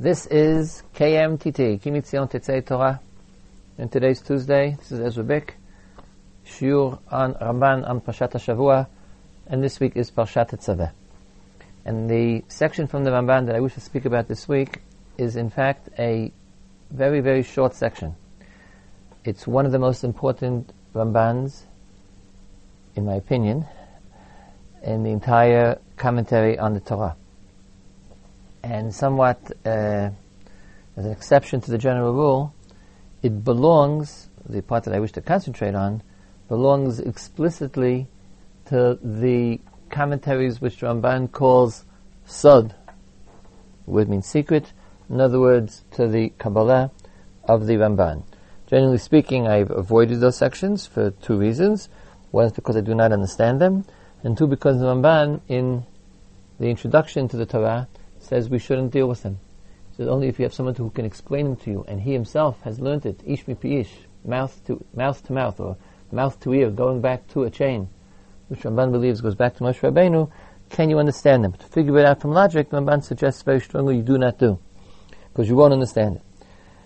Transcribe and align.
This 0.00 0.26
is 0.26 0.82
KMTT, 0.94 1.80
Kimitzion 1.82 2.28
Tetzei 2.28 2.64
Torah. 2.64 2.98
And 3.76 3.92
today's 3.92 4.22
Tuesday. 4.22 4.74
This 4.78 4.90
is 4.90 5.00
Ezra 5.00 5.22
Bick. 5.22 5.56
Shiur 6.46 6.98
on 7.10 7.34
Ramban 7.34 7.88
on 7.88 8.00
Parshat 8.00 8.32
Shavua. 8.32 8.88
And 9.46 9.62
this 9.62 9.78
week 9.80 9.92
is 9.94 10.10
Parshat 10.10 10.50
Tetzaveh. 10.50 10.90
And 11.84 12.08
the 12.08 12.42
section 12.48 12.86
from 12.86 13.04
the 13.04 13.10
Ramban 13.10 13.46
that 13.46 13.54
I 13.54 13.60
wish 13.60 13.74
to 13.74 13.80
speak 13.80 14.06
about 14.06 14.28
this 14.28 14.48
week 14.48 14.80
is 15.18 15.36
in 15.36 15.50
fact 15.50 15.90
a 15.98 16.32
very, 16.90 17.20
very 17.20 17.42
short 17.42 17.74
section. 17.74 18.16
It's 19.24 19.46
one 19.46 19.66
of 19.66 19.72
the 19.72 19.78
most 19.78 20.04
important 20.04 20.72
Rambans, 20.94 21.64
in 22.96 23.04
my 23.04 23.14
opinion, 23.16 23.66
in 24.82 25.02
the 25.02 25.10
entire 25.10 25.78
commentary 25.96 26.58
on 26.58 26.72
the 26.72 26.80
Torah 26.80 27.14
and 28.62 28.94
somewhat 28.94 29.38
uh, 29.64 30.10
as 30.96 31.04
an 31.04 31.10
exception 31.10 31.60
to 31.60 31.70
the 31.70 31.78
general 31.78 32.12
rule, 32.12 32.54
it 33.22 33.44
belongs, 33.44 34.28
the 34.48 34.62
part 34.62 34.84
that 34.84 34.94
I 34.94 35.00
wish 35.00 35.12
to 35.12 35.20
concentrate 35.20 35.74
on, 35.74 36.02
belongs 36.48 37.00
explicitly 37.00 38.08
to 38.66 38.98
the 39.02 39.60
commentaries 39.90 40.60
which 40.60 40.80
Ramban 40.80 41.30
calls 41.32 41.84
Sod. 42.26 42.74
Word 43.86 44.08
means 44.08 44.26
secret. 44.26 44.72
In 45.08 45.20
other 45.20 45.40
words, 45.40 45.84
to 45.92 46.08
the 46.08 46.30
Kabbalah 46.38 46.90
of 47.44 47.66
the 47.66 47.74
Ramban. 47.74 48.24
Generally 48.66 48.98
speaking, 48.98 49.46
I've 49.46 49.70
avoided 49.70 50.20
those 50.20 50.36
sections 50.36 50.86
for 50.86 51.10
two 51.10 51.36
reasons. 51.36 51.88
One 52.30 52.46
is 52.46 52.52
because 52.52 52.76
I 52.76 52.80
do 52.80 52.94
not 52.94 53.12
understand 53.12 53.60
them, 53.60 53.84
and 54.22 54.38
two 54.38 54.46
because 54.46 54.78
the 54.78 54.86
Ramban, 54.86 55.40
in 55.48 55.84
the 56.58 56.70
introduction 56.70 57.28
to 57.28 57.36
the 57.36 57.44
Torah, 57.44 57.88
says 58.22 58.48
we 58.48 58.58
shouldn't 58.58 58.92
deal 58.92 59.08
with 59.08 59.22
them. 59.22 59.38
He 59.90 59.96
says 59.96 60.08
only 60.08 60.28
if 60.28 60.38
you 60.38 60.44
have 60.44 60.54
someone 60.54 60.74
who 60.74 60.90
can 60.90 61.04
explain 61.04 61.44
them 61.44 61.56
to 61.56 61.70
you, 61.70 61.84
and 61.88 62.00
he 62.00 62.12
himself 62.12 62.60
has 62.62 62.80
learned 62.80 63.06
it, 63.06 63.20
ish 63.26 63.46
mi 63.46 63.56
ish, 63.62 63.92
mouth 64.24 64.60
to 64.66 64.84
mouth 64.94 65.24
to 65.26 65.32
mouth, 65.32 65.60
or 65.60 65.76
mouth 66.10 66.38
to 66.40 66.54
ear, 66.54 66.70
going 66.70 67.00
back 67.00 67.26
to 67.28 67.44
a 67.44 67.50
chain, 67.50 67.88
which 68.48 68.60
Ramban 68.60 68.92
believes 68.92 69.20
goes 69.20 69.34
back 69.34 69.56
to 69.56 69.64
Moshe 69.64 69.80
Rabbeinu. 69.80 70.30
Can 70.70 70.88
you 70.88 70.98
understand 70.98 71.44
them? 71.44 71.52
To 71.52 71.66
figure 71.66 71.98
it 71.98 72.06
out 72.06 72.20
from 72.20 72.32
logic, 72.32 72.70
Ramban 72.70 73.04
suggests 73.04 73.42
very 73.42 73.60
strongly 73.60 73.96
you 73.96 74.02
do 74.02 74.18
not 74.18 74.38
do, 74.38 74.58
because 75.32 75.48
you 75.48 75.56
won't 75.56 75.72
understand 75.72 76.16
it. 76.16 76.22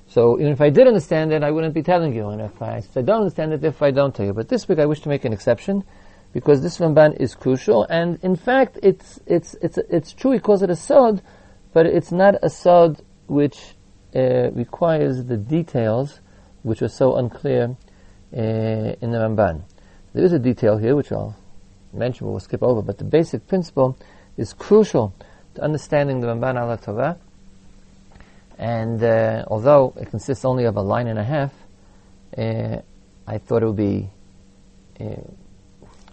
So 0.09 0.39
even 0.39 0.53
if 0.53 0.61
I 0.61 0.71
did 0.71 0.87
understand 0.87 1.33
it, 1.33 1.43
I 1.43 1.51
wouldn't 1.51 1.75
be 1.75 1.83
telling 1.83 2.15
you. 2.15 2.29
And 2.29 2.41
if 2.41 2.63
I, 2.63 2.79
if 2.79 2.97
I 2.97 3.03
don't 3.03 3.23
understand 3.23 3.53
it, 3.53 3.65
if 3.65 3.83
I 3.83 3.91
don't 3.91 4.15
tell 4.15 4.27
you. 4.27 4.33
But 4.33 4.49
this 4.49 4.69
week 4.69 4.79
I 4.79 4.87
wish 4.87 5.01
to 5.01 5.09
make 5.09 5.25
an 5.25 5.33
exception 5.33 5.85
because 6.33 6.63
this 6.63 6.79
Ramban 6.79 7.17
is 7.19 7.35
crucial, 7.35 7.85
and 7.85 8.19
in 8.23 8.37
fact, 8.37 8.79
it's 8.83 9.21
it's 9.27 9.55
it's 9.63 9.79
it's 9.79 10.13
true. 10.13 10.33
He 10.33 10.39
calls 10.39 10.63
it 10.63 10.71
a 10.71 10.77
sod, 10.77 11.23
but 11.73 11.87
it's 11.87 12.13
not 12.13 12.35
a 12.43 12.51
sod 12.51 13.03
which 13.27 13.75
uh, 14.15 14.51
requires 14.53 15.25
the 15.25 15.37
details 15.37 16.21
which 16.63 16.83
are 16.83 16.89
so 16.89 17.17
unclear 17.17 17.77
uh, 18.37 18.41
in 18.41 19.11
the 19.11 19.19
Ramban. 19.19 19.63
There 20.13 20.25
is 20.25 20.33
a 20.33 20.39
detail 20.39 20.79
here 20.79 20.97
which 20.97 21.13
I'll 21.13 21.37
mention, 21.93 22.27
but 22.27 22.31
we'll 22.33 22.41
skip 22.41 22.63
over. 22.63 22.83
But 22.83 22.99
the 22.99 23.05
basic 23.05 23.47
principle 23.47 23.97
is 24.37 24.53
crucial 24.53 25.15
to 25.55 25.63
understanding 25.63 26.21
the 26.21 26.29
Ramban 26.29 26.57
al 26.57 26.77
Torah. 26.79 27.19
And 28.59 29.03
uh, 29.03 29.45
although 29.49 29.93
it 30.01 30.11
consists 30.11 30.45
only 30.45 30.65
of 30.65 30.77
a 30.77 30.81
line 30.81 31.09
and 31.09 31.19
a 31.19 31.25
half, 31.25 31.53
uh, 32.37 32.79
I 33.27 33.39
thought 33.39 33.63
it 33.63 33.67
would 33.67 33.77
be 33.77 34.09
uh, 34.99 35.05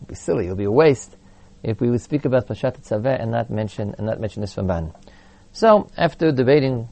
would 0.04 0.10
be 0.10 0.16
silly, 0.16 0.48
it 0.48 0.50
would 0.50 0.58
be 0.58 0.66
a 0.66 0.72
waste 0.72 1.16
if 1.64 1.80
we 1.80 1.90
would 1.90 2.02
speak 2.02 2.26
about 2.26 2.48
Pashat 2.48 2.82
Tzaveh 2.82 3.22
and 3.22 3.32
not 3.32 3.50
mention 3.50 3.96
and 3.98 4.06
not 4.06 4.20
mention 4.20 4.42
this 4.42 4.56
Ramban. 4.56 4.94
So, 5.54 5.90
after 5.98 6.32
debating 6.32 6.90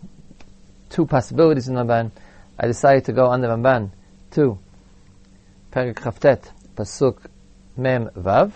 two 0.89 1.05
possibilities 1.05 1.67
in 1.67 1.75
Ramban, 1.75 2.11
I 2.57 2.67
decided 2.67 3.05
to 3.05 3.13
go 3.13 3.25
on 3.25 3.41
the 3.41 3.47
Ramban 3.47 3.91
to 4.31 4.57
Perik 5.71 5.95
Pasuk 6.75 7.25
Mem 7.75 8.09
Vav. 8.15 8.53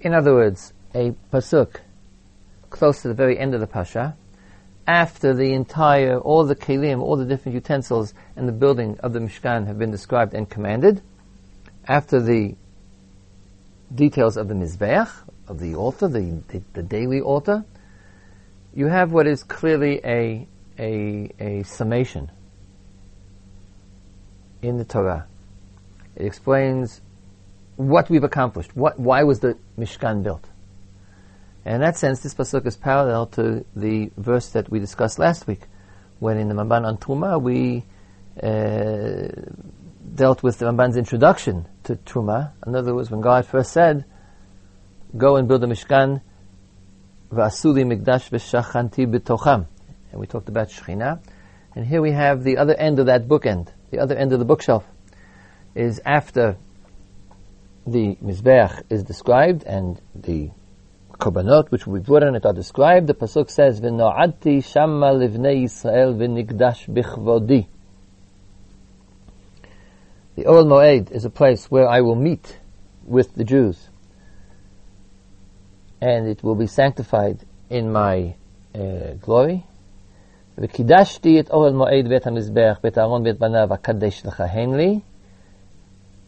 In 0.00 0.14
other 0.14 0.34
words, 0.34 0.72
a 0.94 1.12
Pasuk 1.32 1.80
close 2.70 3.02
to 3.02 3.08
the 3.08 3.14
very 3.14 3.38
end 3.38 3.54
of 3.54 3.60
the 3.60 3.66
Pasha, 3.66 4.16
after 4.88 5.34
the 5.34 5.52
entire, 5.52 6.18
all 6.18 6.44
the 6.44 6.56
kelim, 6.56 7.02
all 7.02 7.16
the 7.16 7.26
different 7.26 7.54
utensils 7.54 8.14
and 8.34 8.48
the 8.48 8.52
building 8.52 8.98
of 9.00 9.12
the 9.12 9.18
Mishkan 9.18 9.66
have 9.66 9.78
been 9.78 9.90
described 9.90 10.32
and 10.32 10.48
commanded, 10.48 11.02
after 11.86 12.20
the 12.20 12.56
details 13.94 14.38
of 14.38 14.48
the 14.48 14.54
Mizbeach, 14.54 15.10
of 15.46 15.60
the 15.60 15.74
altar, 15.74 16.08
the, 16.08 16.42
the, 16.48 16.62
the, 16.72 16.82
daily 16.82 17.20
altar, 17.20 17.64
you 18.74 18.86
have 18.86 19.12
what 19.12 19.26
is 19.26 19.42
clearly 19.44 20.00
a, 20.04 20.48
a, 20.78 21.30
a 21.38 21.62
summation 21.64 22.30
in 24.62 24.78
the 24.78 24.84
Torah. 24.84 25.26
It 26.16 26.24
explains 26.24 27.02
what 27.76 28.08
we've 28.08 28.24
accomplished, 28.24 28.74
what, 28.74 28.98
why 28.98 29.22
was 29.22 29.40
the 29.40 29.58
Mishkan 29.78 30.22
built. 30.22 30.46
And 31.64 31.76
in 31.76 31.80
that 31.80 31.96
sense, 31.96 32.20
this 32.20 32.34
pasuk 32.34 32.66
is 32.66 32.76
parallel 32.76 33.26
to 33.26 33.64
the 33.74 34.10
verse 34.16 34.48
that 34.50 34.70
we 34.70 34.78
discussed 34.78 35.18
last 35.18 35.46
week, 35.46 35.62
when 36.18 36.38
in 36.38 36.48
the 36.48 36.54
Ramban 36.54 36.84
on 36.86 36.96
Truma 36.96 37.40
we 37.40 37.84
uh, 38.42 39.28
dealt 40.14 40.42
with 40.42 40.58
the 40.58 40.66
Ramban's 40.66 40.96
introduction 40.96 41.66
to 41.84 41.96
Truma. 41.96 42.52
In 42.66 42.74
other 42.74 42.94
words, 42.94 43.10
when 43.10 43.20
God 43.20 43.46
first 43.46 43.72
said, 43.72 44.04
"Go 45.16 45.36
and 45.36 45.46
build 45.48 45.64
a 45.64 45.66
Mishkan, 45.66 46.22
v'asuli 47.30 47.84
mikdash 47.84 48.30
v'shachanti 48.30 49.06
b'tocham," 49.06 49.66
and 50.10 50.20
we 50.20 50.26
talked 50.26 50.48
about 50.48 50.68
Shechina. 50.68 51.20
And 51.74 51.86
here 51.86 52.00
we 52.00 52.12
have 52.12 52.44
the 52.44 52.56
other 52.56 52.74
end 52.74 52.98
of 52.98 53.06
that 53.06 53.28
bookend, 53.28 53.68
the 53.90 53.98
other 53.98 54.16
end 54.16 54.32
of 54.32 54.38
the 54.38 54.44
bookshelf, 54.44 54.84
is 55.74 56.00
after 56.04 56.56
the 57.86 58.16
Mizbeach 58.16 58.82
is 58.90 59.04
described 59.04 59.64
and 59.64 60.00
the 60.14 60.50
korbanot 61.19 61.71
which 61.71 61.87
we 61.87 61.99
brought 61.99 62.23
in 62.23 62.35
it 62.35 62.45
are 62.45 62.53
described. 62.53 63.07
The 63.07 63.13
pasuk 63.13 63.49
says, 63.49 63.81
"V'no'adti 63.81 64.63
shama 64.63 65.13
livnei 65.13 65.63
Yisrael 65.63 66.15
v'nikdash 66.15 66.89
bichvodi." 66.89 67.67
The 70.35 70.43
Ohel 70.43 70.65
Moed 70.65 71.11
is 71.11 71.25
a 71.25 71.29
place 71.29 71.69
where 71.69 71.87
I 71.87 72.01
will 72.01 72.15
meet 72.15 72.59
with 73.05 73.35
the 73.35 73.43
Jews, 73.43 73.89
and 76.01 76.27
it 76.27 76.43
will 76.43 76.55
be 76.55 76.67
sanctified 76.67 77.39
in 77.69 77.91
my 77.91 78.35
uh, 78.75 79.13
glory. 79.21 79.63
וקידשתי 80.57 81.39
את 81.39 81.51
אוהל 81.51 81.73
מועד 81.73 82.07
בית 82.09 82.27
המזבח, 82.27 82.79
בית 82.83 82.97
אהרון 82.97 83.23
בית 83.23 83.39
בניו, 83.39 83.73
אקדש 83.73 84.25
לכהן 84.25 84.73
לי. 84.73 84.99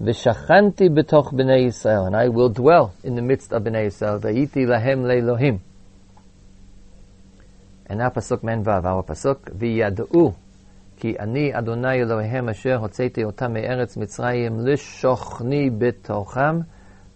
V'shachanti 0.00 0.88
betoch 0.88 1.30
b'nei 1.30 1.66
Yisrael, 1.66 2.06
and 2.06 2.16
I 2.16 2.28
will 2.28 2.48
dwell 2.48 2.94
in 3.04 3.16
the 3.16 3.22
midst 3.22 3.52
of 3.52 3.64
b'nei 3.64 3.88
Yisrael. 3.88 4.18
V'yiti 4.18 4.66
lahem 4.66 5.04
le'lohim. 5.04 5.60
And 7.84 7.98
now 7.98 8.08
pasuk 8.08 8.42
men 8.42 8.64
vav, 8.64 8.86
our 8.86 9.02
pasuk 9.02 9.40
v'yad'u 9.58 10.34
ki 10.98 11.18
ani 11.18 11.52
Adonai 11.52 11.98
Elohem 11.98 12.48
asher 12.48 12.78
hotzeti 12.78 13.30
otam 13.30 13.52
me'eretz 13.52 13.98
Mitzrayim 13.98 14.60
lishochni 14.62 15.70
betocham 15.70 16.64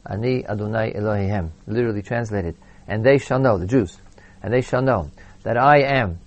ani 0.05 0.47
Adonai 0.47 0.93
Elohem. 0.93 1.53
Literally 1.66 2.03
translated, 2.03 2.55
and 2.87 3.03
they 3.03 3.16
shall 3.16 3.39
know 3.39 3.56
the 3.56 3.66
Jews, 3.66 3.99
and 4.43 4.53
they 4.53 4.61
shall 4.61 4.83
know 4.83 5.11
that 5.43 5.56
I 5.56 5.78
am 5.78 6.19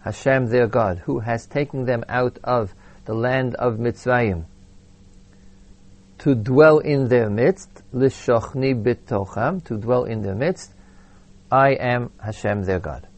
Hashem 0.00 0.48
their 0.48 0.66
God, 0.66 0.98
who 0.98 1.20
has 1.20 1.46
taken 1.46 1.86
them 1.86 2.04
out 2.06 2.38
of 2.44 2.74
the 3.06 3.14
land 3.14 3.54
of 3.54 3.78
Mitzrayim 3.78 4.44
to 6.22 6.36
dwell 6.36 6.78
in 6.78 7.08
their 7.08 7.28
midst, 7.28 7.82
lishochni 7.92 8.80
bitocham, 8.80 9.62
to 9.64 9.76
dwell 9.76 10.04
in 10.04 10.22
their 10.22 10.36
midst, 10.36 10.72
I 11.50 11.70
am 11.70 12.12
Hashem 12.22 12.62
their 12.62 12.78
God. 12.78 13.08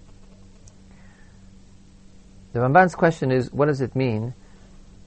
The 2.55 2.61
Ramban's 2.61 2.95
question 2.95 3.31
is, 3.31 3.53
what 3.53 3.67
does 3.67 3.83
it 3.83 3.95
mean 3.95 4.33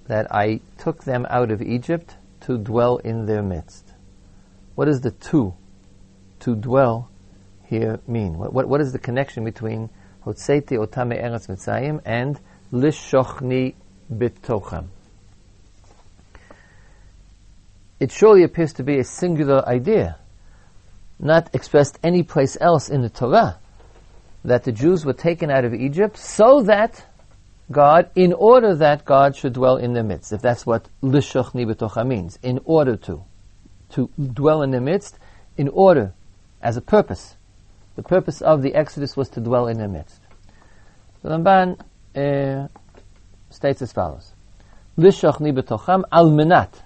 that 0.06 0.32
I 0.32 0.60
took 0.78 1.06
them 1.06 1.26
out 1.32 1.50
of 1.50 1.60
Egypt 1.60 2.18
to 2.42 2.60
dwell 2.60 2.98
in 2.98 3.26
their 3.26 3.42
midst? 3.42 3.94
What 4.76 4.86
does 4.86 5.02
the 5.02 5.12
to, 5.12 5.56
to 6.42 6.56
dwell, 6.56 7.10
here 7.66 8.00
mean? 8.06 8.38
What, 8.38 8.54
what, 8.54 8.68
what 8.70 8.80
is 8.80 8.92
the 8.92 9.00
connection 9.00 9.44
between 9.44 9.90
Hotzeiti 10.24 10.78
Otame 10.78 11.20
Eretz 11.20 11.48
Mitzrayim 11.48 12.02
and 12.06 12.40
Lishochni 12.72 13.74
Bitocham? 14.14 14.90
It 18.00 18.12
surely 18.12 18.44
appears 18.44 18.74
to 18.74 18.84
be 18.84 19.00
a 19.00 19.04
singular 19.04 19.68
idea, 19.68 20.18
not 21.20 21.50
expressed 21.54 22.00
any 22.04 22.24
place 22.24 22.58
else 22.60 22.90
in 22.90 23.02
the 23.02 23.10
Torah, 23.10 23.60
that 24.44 24.64
the 24.64 24.72
Jews 24.72 25.06
were 25.06 25.14
taken 25.14 25.50
out 25.50 25.66
of 25.66 25.74
Egypt 25.74 26.18
so 26.18 26.62
that 26.64 27.06
God, 27.72 28.10
in 28.16 28.34
order 28.34 28.76
that 28.76 29.04
God 29.04 29.36
should 29.36 29.54
dwell 29.54 29.78
in 29.78 29.94
their 29.94 30.04
midst, 30.04 30.32
if 30.32 30.42
that's 30.42 30.66
what 30.66 30.88
lishochni 31.02 31.66
betocha 31.66 32.08
means, 32.08 32.40
in 32.42 32.60
order 32.64 32.96
to, 32.98 33.24
to 33.90 34.10
dwell 34.18 34.62
in 34.62 34.72
their 34.72 34.82
midst, 34.82 35.18
in 35.58 35.68
order, 35.70 36.14
as 36.62 36.78
a 36.78 36.82
purpose, 36.82 37.36
The 37.98 38.04
purpose 38.04 38.42
of 38.42 38.62
the 38.62 38.76
Exodus 38.76 39.18
was 39.18 39.28
to 39.30 39.42
dwell 39.42 39.68
in 39.68 39.80
their 39.80 39.88
midst. 39.88 40.22
The 41.24 41.30
Ramban 41.30 41.80
uh, 42.16 42.68
states 43.50 43.82
as 43.82 43.92
follows. 43.92 44.34
Lishachni 45.00 45.52
betocham 45.52 46.04
al 46.12 46.30
menat 46.30 46.84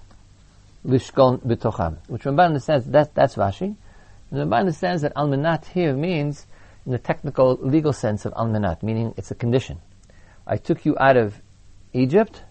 lishkon 0.86 1.40
betocham. 1.46 1.98
Which 2.08 2.22
Ramban 2.22 2.46
understands 2.46 2.86
that 2.86 3.14
that's 3.14 3.36
Rashi. 3.36 3.76
And 4.30 4.40
Ramban 4.50 4.60
understands 4.60 5.02
that 5.02 5.12
al 5.16 5.28
menat 5.28 5.66
here 5.66 5.94
means 5.94 6.46
in 6.84 6.92
the 6.92 6.98
technical 6.98 7.58
legal 7.60 7.92
sense 7.92 8.24
of 8.24 8.32
al 8.36 8.46
menat, 8.46 8.82
meaning 8.82 9.14
it's 9.16 9.30
a 9.30 9.34
condition. 9.34 9.80
I 10.46 10.56
took 10.56 10.84
you 10.84 10.96
out 10.98 11.16
of 11.16 11.40
Egypt 11.92 12.42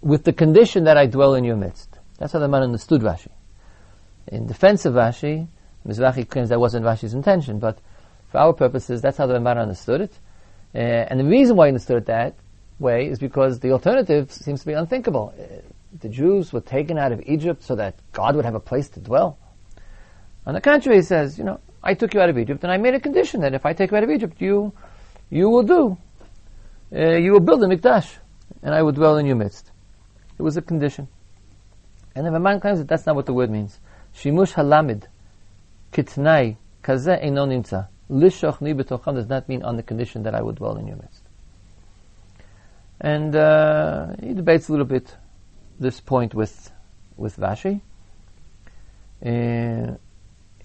with 0.00 0.24
the 0.24 0.32
condition 0.32 0.84
that 0.84 0.96
I 0.96 1.06
dwell 1.06 1.34
in 1.34 1.44
your 1.44 1.56
midst. 1.56 1.98
That's 2.18 2.32
how 2.32 2.40
Ramban 2.40 2.62
understood 2.62 3.02
Rashi. 3.02 3.30
In 4.28 4.46
defense 4.46 4.84
of 4.84 4.94
Rashi, 4.94 5.48
Mizrahi 5.86 6.28
claims 6.28 6.48
that 6.48 6.60
wasn't 6.60 6.86
Rashi's 6.86 7.14
intention, 7.14 7.58
but 7.58 7.78
for 8.30 8.38
our 8.38 8.52
purposes, 8.52 9.02
that's 9.02 9.18
how 9.18 9.26
the 9.26 9.34
Ramban 9.34 9.58
understood 9.58 10.00
it. 10.00 10.18
Uh, 10.74 10.78
and 10.78 11.20
the 11.20 11.24
reason 11.24 11.56
why 11.56 11.66
he 11.66 11.68
understood 11.68 11.98
it 11.98 12.06
that 12.06 12.34
way 12.78 13.06
is 13.06 13.18
because 13.18 13.60
the 13.60 13.72
alternative 13.72 14.32
seems 14.32 14.60
to 14.60 14.66
be 14.66 14.72
unthinkable. 14.72 15.34
The 16.00 16.08
Jews 16.08 16.52
were 16.52 16.60
taken 16.60 16.98
out 16.98 17.12
of 17.12 17.22
Egypt 17.26 17.62
so 17.62 17.76
that 17.76 17.96
God 18.12 18.36
would 18.36 18.44
have 18.44 18.54
a 18.54 18.60
place 18.60 18.88
to 18.90 19.00
dwell. 19.00 19.38
On 20.46 20.54
the 20.54 20.60
contrary, 20.60 20.98
he 20.98 21.02
says, 21.02 21.38
you 21.38 21.44
know, 21.44 21.60
I 21.82 21.94
took 21.94 22.14
you 22.14 22.20
out 22.20 22.28
of 22.28 22.38
Egypt, 22.38 22.62
and 22.62 22.72
I 22.72 22.76
made 22.76 22.94
a 22.94 23.00
condition 23.00 23.40
that 23.42 23.54
if 23.54 23.66
I 23.66 23.72
take 23.72 23.90
you 23.90 23.96
out 23.96 24.04
of 24.04 24.10
Egypt, 24.10 24.40
you, 24.40 24.72
you 25.30 25.48
will 25.48 25.62
do, 25.62 25.98
uh, 26.94 27.16
you 27.16 27.32
will 27.32 27.40
build 27.40 27.62
a 27.62 27.66
mikdash, 27.66 28.16
and 28.62 28.74
I 28.74 28.82
will 28.82 28.92
dwell 28.92 29.18
in 29.18 29.26
your 29.26 29.36
midst. 29.36 29.70
It 30.38 30.42
was 30.42 30.56
a 30.56 30.62
condition. 30.62 31.08
And 32.14 32.26
Ramban 32.26 32.60
claims 32.60 32.78
that 32.78 32.88
that's 32.88 33.06
not 33.06 33.16
what 33.16 33.26
the 33.26 33.32
word 33.32 33.50
means. 33.50 33.78
Shimush 34.14 34.54
halamid, 34.54 35.04
kitnai, 35.92 36.56
kaze 36.82 37.20
einon 37.22 37.62
nimtza. 37.62 37.88
Lishochni 38.10 38.74
betocham 38.74 39.14
does 39.14 39.28
not 39.28 39.48
mean 39.48 39.62
on 39.62 39.76
the 39.76 39.82
condition 39.82 40.22
that 40.24 40.34
I 40.34 40.42
would 40.42 40.56
dwell 40.56 40.76
in 40.76 40.86
your 40.86 40.96
midst. 40.96 41.22
And 43.00 43.34
uh, 43.34 44.14
he 44.22 44.34
debates 44.34 44.68
a 44.68 44.72
little 44.72 44.86
bit 44.86 45.16
this 45.78 46.00
point 46.00 46.34
with 46.34 46.70
with 47.16 47.36
Rashi. 47.36 47.80
Uh, 49.24 49.96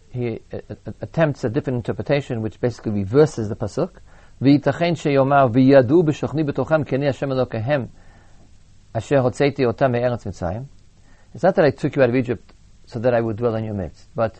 he 0.09 0.39
uh, 0.51 0.59
attempts 1.01 1.44
a 1.44 1.50
different 1.50 1.77
interpretation, 1.77 2.42
which 2.42 2.59
basically 2.59 2.92
reverses 2.92 3.50
the 3.50 3.56
pasuk. 3.56 3.92
It's 4.39 4.65
not 11.44 11.56
that 11.56 11.65
I 11.65 11.71
took 11.71 11.95
you 11.95 12.04
out 12.04 12.09
of 12.09 12.15
Egypt 12.15 12.54
so 12.86 13.00
that 13.00 13.13
I 13.13 13.21
would 13.21 13.36
dwell 13.36 13.56
in 13.56 13.63
your 13.63 13.74
midst, 13.74 14.07
but 14.15 14.39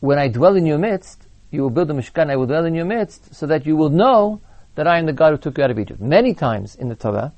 when 0.00 0.18
I 0.18 0.28
dwell 0.28 0.56
in 0.56 0.66
your 0.66 0.78
midst, 0.78 1.26
you 1.50 1.62
will 1.62 1.70
build 1.70 1.90
a 1.90 1.94
mishkan, 1.94 2.30
I 2.30 2.36
will 2.36 2.46
dwell 2.46 2.64
in 2.64 2.74
your 2.74 2.84
midst, 2.84 3.34
so 3.34 3.46
that 3.46 3.64
you 3.64 3.76
will 3.76 3.90
know 3.90 4.40
that 4.74 4.86
I 4.86 4.98
am 4.98 5.06
the 5.06 5.12
God 5.12 5.30
who 5.30 5.38
took 5.38 5.58
you 5.58 5.64
out 5.64 5.70
of 5.70 5.78
Egypt. 5.78 6.00
Many 6.00 6.34
times 6.34 6.74
in 6.74 6.88
the 6.88 6.96
Torah, 6.96 7.32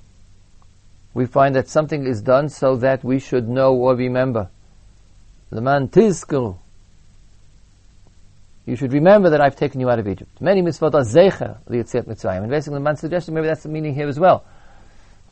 we 1.14 1.26
find 1.26 1.54
that 1.54 1.68
something 1.68 2.06
is 2.06 2.22
done 2.22 2.48
so 2.48 2.76
that 2.76 3.02
we 3.02 3.18
should 3.18 3.48
know 3.48 3.74
or 3.74 3.94
remember. 3.94 4.50
The 5.50 5.60
man 5.60 5.88
tizkuru. 5.88 6.58
You 8.66 8.76
should 8.76 8.92
remember 8.92 9.30
that 9.30 9.40
I've 9.40 9.56
taken 9.56 9.80
you 9.80 9.88
out 9.88 9.98
of 9.98 10.06
Egypt. 10.06 10.42
Many 10.42 10.60
mitzvot 10.60 10.92
are 10.92 11.00
zecher 11.00 11.58
liyitzet 11.70 12.06
mitzrayim. 12.06 12.42
And 12.42 12.50
basically 12.50 12.78
Ramban 12.78 12.98
suggested 12.98 13.32
maybe 13.32 13.46
that's 13.46 13.62
the 13.62 13.70
meaning 13.70 13.94
here 13.94 14.08
as 14.08 14.20
well. 14.20 14.44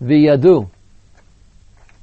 V'yadu. 0.02 0.70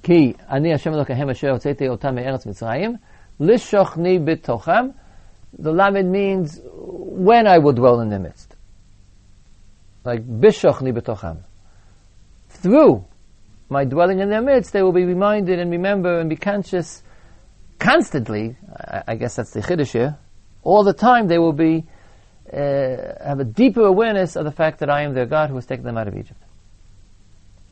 Ki 0.04 0.36
ani 0.48 0.70
Hashem 0.70 0.94
Elokehem 0.94 1.32
asher 1.32 1.48
hotzeti 1.48 1.90
otam 1.90 2.16
me'eretz 2.16 2.46
mitzrayim. 2.46 3.00
Lishochni 3.40 4.24
bitocham. 4.24 4.94
The 5.58 5.72
lamed 5.72 6.12
means 6.12 6.62
when 6.64 7.48
I 7.48 7.58
will 7.58 7.74
dwell 7.74 8.00
in 8.02 8.10
the 8.10 8.20
midst. 8.20 8.56
Like 10.04 10.24
bishochni 10.24 10.96
bitocham. 10.96 11.40
Through 12.50 13.06
my 13.74 13.84
dwelling 13.84 14.20
in 14.20 14.30
their 14.30 14.42
midst, 14.42 14.72
they 14.72 14.82
will 14.82 14.94
be 14.94 15.04
reminded 15.04 15.60
and 15.60 15.70
remember 15.70 16.20
and 16.20 16.30
be 16.30 16.38
conscious 16.38 17.04
constantly. 17.80 18.56
I, 18.78 19.04
I 19.10 19.16
guess 19.16 19.36
that's 19.36 19.52
the 19.52 19.62
chiddush 19.62 19.92
here. 19.92 20.18
All 20.64 20.84
the 20.86 20.94
time 20.94 21.28
they 21.28 21.40
will 21.40 21.52
be 21.52 21.86
uh, 22.52 22.58
have 23.26 23.40
a 23.40 23.44
deeper 23.44 23.82
awareness 23.82 24.36
of 24.36 24.46
the 24.46 24.52
fact 24.52 24.80
that 24.80 24.90
I 24.90 25.02
am 25.02 25.14
their 25.14 25.26
God 25.26 25.50
who 25.50 25.56
has 25.56 25.66
taken 25.66 25.84
them 25.84 25.98
out 25.98 26.08
of 26.08 26.16
Egypt. 26.16 26.40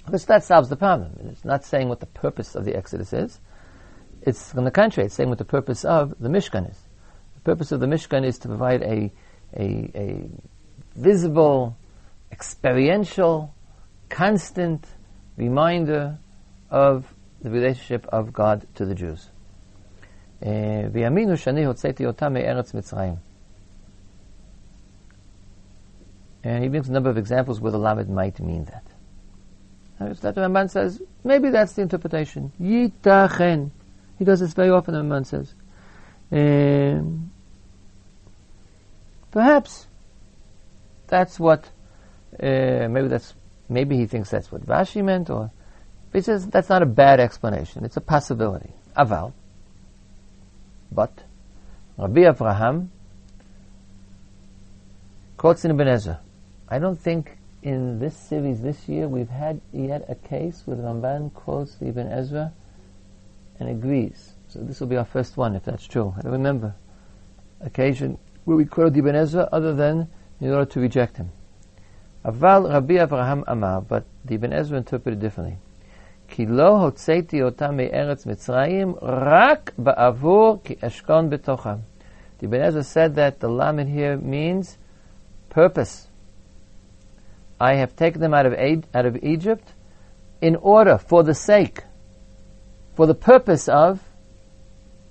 Because 0.06 0.26
that 0.26 0.44
solves 0.44 0.70
the 0.70 0.76
problem. 0.76 1.30
It's 1.32 1.46
not 1.46 1.64
saying 1.64 1.88
what 1.88 2.00
the 2.00 2.08
purpose 2.08 2.56
of 2.56 2.66
the 2.66 2.76
Exodus 2.76 3.14
is. 3.14 3.40
It's 4.24 4.56
on 4.56 4.66
the 4.66 4.72
contrary, 4.72 5.06
it's 5.06 5.16
saying 5.16 5.30
what 5.30 5.38
the 5.38 5.46
purpose 5.46 5.86
of 5.86 6.16
the 6.20 6.30
Mishkan 6.30 6.70
is. 6.70 6.78
The 7.36 7.42
purpose 7.42 7.72
of 7.72 7.80
the 7.80 7.86
Mishkan 7.86 8.26
is 8.26 8.40
to 8.40 8.48
provide 8.48 8.82
a, 8.82 9.12
a, 9.56 9.92
a 9.96 10.30
visible, 10.96 11.78
experiential, 12.32 13.54
constant 14.10 14.86
reminder 15.37 16.19
of 16.71 17.15
the 17.43 17.51
relationship 17.51 18.07
of 18.07 18.33
God 18.33 18.67
to 18.75 18.85
the 18.85 18.95
Jews. 18.95 19.31
ויאמינו 20.93 21.37
שאני 21.37 21.65
הוצאתי 21.65 22.07
אותם 22.07 22.33
מארץ 22.33 22.75
מצרים. 22.75 23.15
And 26.45 26.63
he 26.63 26.69
brings 26.69 26.89
a 26.89 26.93
number 26.93 27.11
of 27.11 27.19
examples 27.19 27.61
where 27.61 27.73
the 27.73 27.79
Lamed 27.79 28.09
might 28.09 28.39
mean 28.39 28.67
that. 28.67 28.85
That 30.21 30.35
the 30.35 30.43
Ramban 30.43 30.71
says, 30.71 31.03
maybe 31.25 31.51
that's 31.51 31.73
the 31.73 31.83
interpretation. 31.83 32.53
Yitachen. 32.61 33.71
He 34.19 34.25
does 34.25 34.41
this 34.41 34.53
very 34.53 34.71
often, 34.71 34.95
the 34.95 35.01
Ramban 35.01 35.27
says. 35.27 35.55
Um, 36.31 37.33
perhaps 39.33 39.89
that's 41.09 41.41
what, 41.41 41.71
uh, 42.41 42.87
maybe 42.89 43.09
that's, 43.09 43.35
maybe 43.72 43.98
he 43.98 44.06
thinks 44.06 44.30
that's 44.30 44.52
what 44.52 44.66
Rashi 44.66 45.04
meant, 45.04 45.30
or, 45.30 45.52
he 46.14 46.22
says 46.22 46.48
that's 46.48 46.70
not 46.70 46.82
a 46.82 46.86
bad 46.86 47.20
explanation. 47.20 47.86
It's 47.86 47.98
a 47.98 48.02
possibility. 48.02 48.72
Aval. 48.98 49.34
But, 50.92 51.24
Rabbi 51.98 52.22
Avraham 52.22 52.90
quotes 55.38 55.64
in 55.64 55.72
Ibn 55.72 55.88
Ezra. 55.88 56.20
I 56.68 56.80
don't 56.80 57.00
think 57.00 57.38
in 57.64 58.00
this 58.00 58.16
series 58.16 58.62
this 58.62 58.90
year 58.90 59.08
we've 59.08 59.30
had 59.30 59.62
yet 59.72 60.06
a 60.10 60.16
case 60.16 60.64
where 60.66 60.76
the 60.76 60.84
Ramban 60.84 61.34
quotes 61.34 61.76
the 61.76 61.88
Ibn 61.88 62.08
Ezra 62.08 62.52
and 63.60 63.70
agrees. 63.70 64.34
So 64.50 64.60
this 64.60 64.80
will 64.80 64.88
be 64.88 64.98
our 64.98 65.06
first 65.06 65.38
one, 65.38 65.56
if 65.56 65.64
that's 65.64 65.88
true. 65.88 66.14
I 66.18 66.22
don't 66.22 66.34
remember 66.34 66.76
occasion 67.62 68.18
where 68.44 68.58
we 68.58 68.66
quoted 68.66 68.98
Ibn 68.98 69.16
Ezra 69.16 69.48
other 69.52 69.74
than 69.74 70.10
in 70.42 70.52
order 70.52 70.70
to 70.72 70.80
reject 70.80 71.18
him. 71.18 71.32
Aval 72.25 72.73
Rabbi 72.73 72.95
Avraham 72.95 73.45
Amar, 73.47 73.81
but 73.81 74.05
the 74.25 74.35
Ibn 74.35 74.53
Ezra 74.53 74.79
interpreted 74.79 75.21
differently. 75.21 75.59
כי 76.29 76.47
לא 76.47 76.69
הוצאתי 76.69 77.43
אותם 77.43 77.77
מארץ 77.77 78.27
מצרים 78.27 78.95
רק 79.03 79.73
בעבור 79.79 80.61
כי 80.65 80.75
אשכון 80.81 81.31
בתוכם. 81.31 81.77
The 82.41 82.45
Ibn 82.45 82.61
Ezra 82.61 82.83
said 82.83 83.15
that 83.15 83.41
the 83.41 83.49
lamed 83.49 83.89
here 83.89 84.17
means 84.17 84.77
purpose. 85.49 86.09
I 87.59 87.75
have 87.75 87.97
taken 87.97 88.21
them 88.21 88.35
out 88.35 88.45
of, 88.45 88.53
out 88.95 89.07
of 89.07 89.17
Egypt 89.23 89.73
in 90.43 90.57
order, 90.57 90.99
for 90.99 91.23
the 91.23 91.35
sake, 91.35 91.85
for 92.95 93.07
the 93.07 93.15
purpose 93.15 93.69
of 93.69 94.01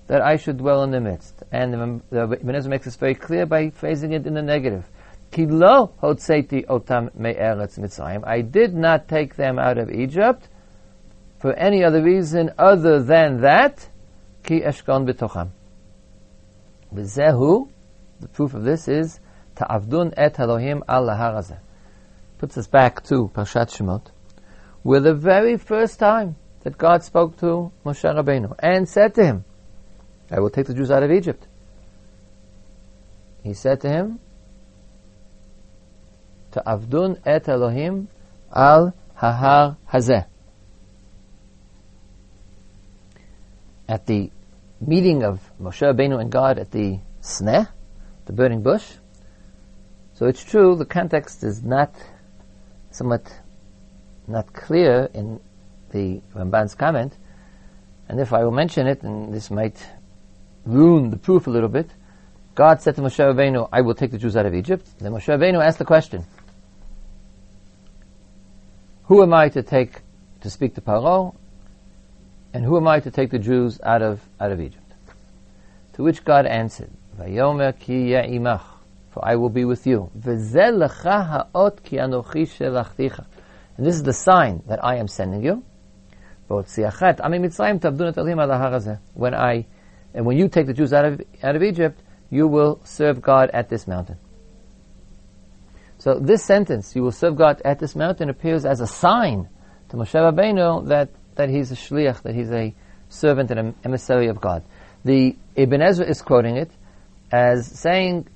that 0.06 0.22
I 0.22 0.36
should 0.36 0.58
dwell 0.58 0.84
in 0.84 0.92
the 0.92 1.00
midst. 1.00 1.42
And 1.50 1.74
the, 1.74 2.00
the 2.10 2.40
Ibn 2.40 2.54
Ezra 2.54 2.70
makes 2.70 2.84
this 2.84 2.94
very 2.94 3.16
clear 3.16 3.44
by 3.46 3.70
phrasing 3.70 4.12
it 4.12 4.26
in 4.26 4.34
the 4.34 4.42
negative. 4.42 4.88
Otam 5.31 7.09
me'eretz 7.15 7.79
Mitzrayim. 7.79 8.25
I 8.25 8.41
did 8.41 8.73
not 8.73 9.07
take 9.07 9.35
them 9.35 9.57
out 9.57 9.77
of 9.77 9.89
Egypt 9.89 10.47
for 11.39 11.53
any 11.53 11.83
other 11.83 12.03
reason 12.03 12.51
other 12.57 13.01
than 13.01 13.41
that. 13.41 13.87
Ki 14.43 14.61
eshkon 14.61 15.09
b'tocham. 15.09 15.51
The 16.93 18.27
proof 18.27 18.53
of 18.53 18.63
this 18.63 18.87
is 18.87 19.19
ta'avdun 19.55 20.13
et 20.17 20.39
Elohim 20.39 20.83
al 20.87 21.05
laharazeh 21.05 21.59
puts 22.41 22.57
us 22.57 22.65
back 22.65 23.03
to 23.03 23.29
Parshat 23.35 23.69
Shemot, 23.69 24.07
where 24.81 24.99
the 24.99 25.13
very 25.13 25.57
first 25.57 25.99
time 25.99 26.35
that 26.63 26.75
God 26.75 27.03
spoke 27.03 27.37
to 27.37 27.71
Moshe 27.85 28.03
Rabbeinu 28.03 28.55
and 28.57 28.89
said 28.89 29.13
to 29.13 29.23
him, 29.23 29.45
I 30.31 30.39
will 30.39 30.49
take 30.49 30.65
the 30.65 30.73
Jews 30.73 30.89
out 30.89 31.03
of 31.03 31.11
Egypt. 31.11 31.47
He 33.43 33.53
said 33.53 33.79
to 33.81 33.89
him, 33.89 34.19
to 36.51 36.63
Avdun 36.65 37.19
et 37.25 37.47
Elohim 37.47 38.07
al 38.53 38.93
Hahar 39.17 39.77
Hazeh. 39.91 40.25
At 43.87 44.05
the 44.05 44.31
meeting 44.79 45.23
of 45.23 45.39
Moshe 45.61 45.81
Rabbeinu 45.81 46.19
and 46.19 46.31
God 46.31 46.57
at 46.57 46.71
the 46.71 46.99
Sneh, 47.21 47.67
the 48.25 48.33
burning 48.33 48.63
bush. 48.63 48.85
So 50.13 50.27
it's 50.27 50.43
true, 50.43 50.75
the 50.75 50.85
context 50.85 51.43
is 51.43 51.63
not 51.63 51.93
somewhat 52.91 53.31
not 54.27 54.53
clear 54.53 55.09
in 55.13 55.39
the 55.91 56.21
Ramban's 56.33 56.75
comment, 56.75 57.17
and 58.07 58.19
if 58.19 58.33
I 58.33 58.43
will 58.43 58.51
mention 58.51 58.87
it, 58.87 59.03
and 59.03 59.33
this 59.33 59.49
might 59.51 59.77
ruin 60.65 61.09
the 61.09 61.17
proof 61.17 61.47
a 61.47 61.49
little 61.49 61.69
bit, 61.69 61.89
God 62.55 62.81
said 62.81 62.95
to 62.95 63.01
Moshe 63.01 63.17
Rabbeinu, 63.17 63.69
I 63.71 63.81
will 63.81 63.95
take 63.95 64.11
the 64.11 64.17
Jews 64.17 64.35
out 64.35 64.45
of 64.45 64.53
Egypt. 64.53 64.85
Then 64.99 65.13
Moshe 65.13 65.27
Rabbeinu 65.27 65.63
asked 65.63 65.79
the 65.79 65.85
question, 65.85 66.25
Who 69.11 69.21
am 69.23 69.33
I 69.33 69.49
to 69.49 69.61
take, 69.61 70.03
to 70.39 70.49
speak 70.49 70.75
to 70.75 70.81
Paro? 70.81 71.35
And 72.53 72.63
who 72.63 72.77
am 72.77 72.87
I 72.87 73.01
to 73.01 73.11
take 73.11 73.29
the 73.29 73.39
Jews 73.39 73.77
out 73.83 74.01
of, 74.01 74.21
out 74.39 74.53
of 74.53 74.61
Egypt? 74.61 74.89
To 75.95 76.03
which 76.03 76.23
God 76.23 76.45
answered, 76.45 76.91
Vayomer 77.19 77.77
ki 77.77 78.11
imach, 78.11 78.63
for 79.09 79.19
I 79.25 79.35
will 79.35 79.49
be 79.49 79.65
with 79.65 79.85
you. 79.85 80.09
haot 80.15 81.83
ki 81.83 81.97
anochi 81.97 83.25
And 83.75 83.85
this 83.85 83.95
is 83.95 84.03
the 84.03 84.13
sign 84.13 84.63
that 84.67 84.81
I 84.81 84.95
am 84.95 85.09
sending 85.09 85.43
you. 85.43 85.61
When 86.47 86.63
I, 89.33 89.65
and 90.13 90.25
when 90.25 90.37
you 90.37 90.47
take 90.47 90.67
the 90.67 90.73
Jews 90.73 90.93
out 90.93 91.03
of, 91.03 91.21
out 91.43 91.57
of 91.57 91.63
Egypt, 91.63 92.01
you 92.29 92.47
will 92.47 92.79
serve 92.85 93.21
God 93.21 93.49
at 93.49 93.67
this 93.67 93.87
mountain. 93.87 94.15
So 96.01 96.15
this 96.15 96.43
sentence, 96.43 96.95
you 96.95 97.03
will 97.03 97.11
serve 97.11 97.35
God 97.35 97.61
at 97.63 97.77
this 97.77 97.95
mountain, 97.95 98.31
appears 98.31 98.65
as 98.65 98.81
a 98.81 98.87
sign 98.87 99.47
to 99.89 99.97
Moshe 99.97 100.15
Rabbeinu 100.15 100.87
that, 100.87 101.09
that 101.35 101.49
he's 101.49 101.71
a 101.71 101.75
shliach, 101.75 102.23
that 102.23 102.33
he's 102.33 102.49
a 102.49 102.73
servant 103.09 103.51
and 103.51 103.59
an 103.59 103.75
emissary 103.83 104.25
of 104.25 104.41
God. 104.41 104.63
The 105.05 105.37
Ibn 105.55 105.79
Ezra 105.79 106.07
is 106.07 106.23
quoting 106.23 106.57
it 106.57 106.71
as 107.31 107.67
saying, 107.67 108.27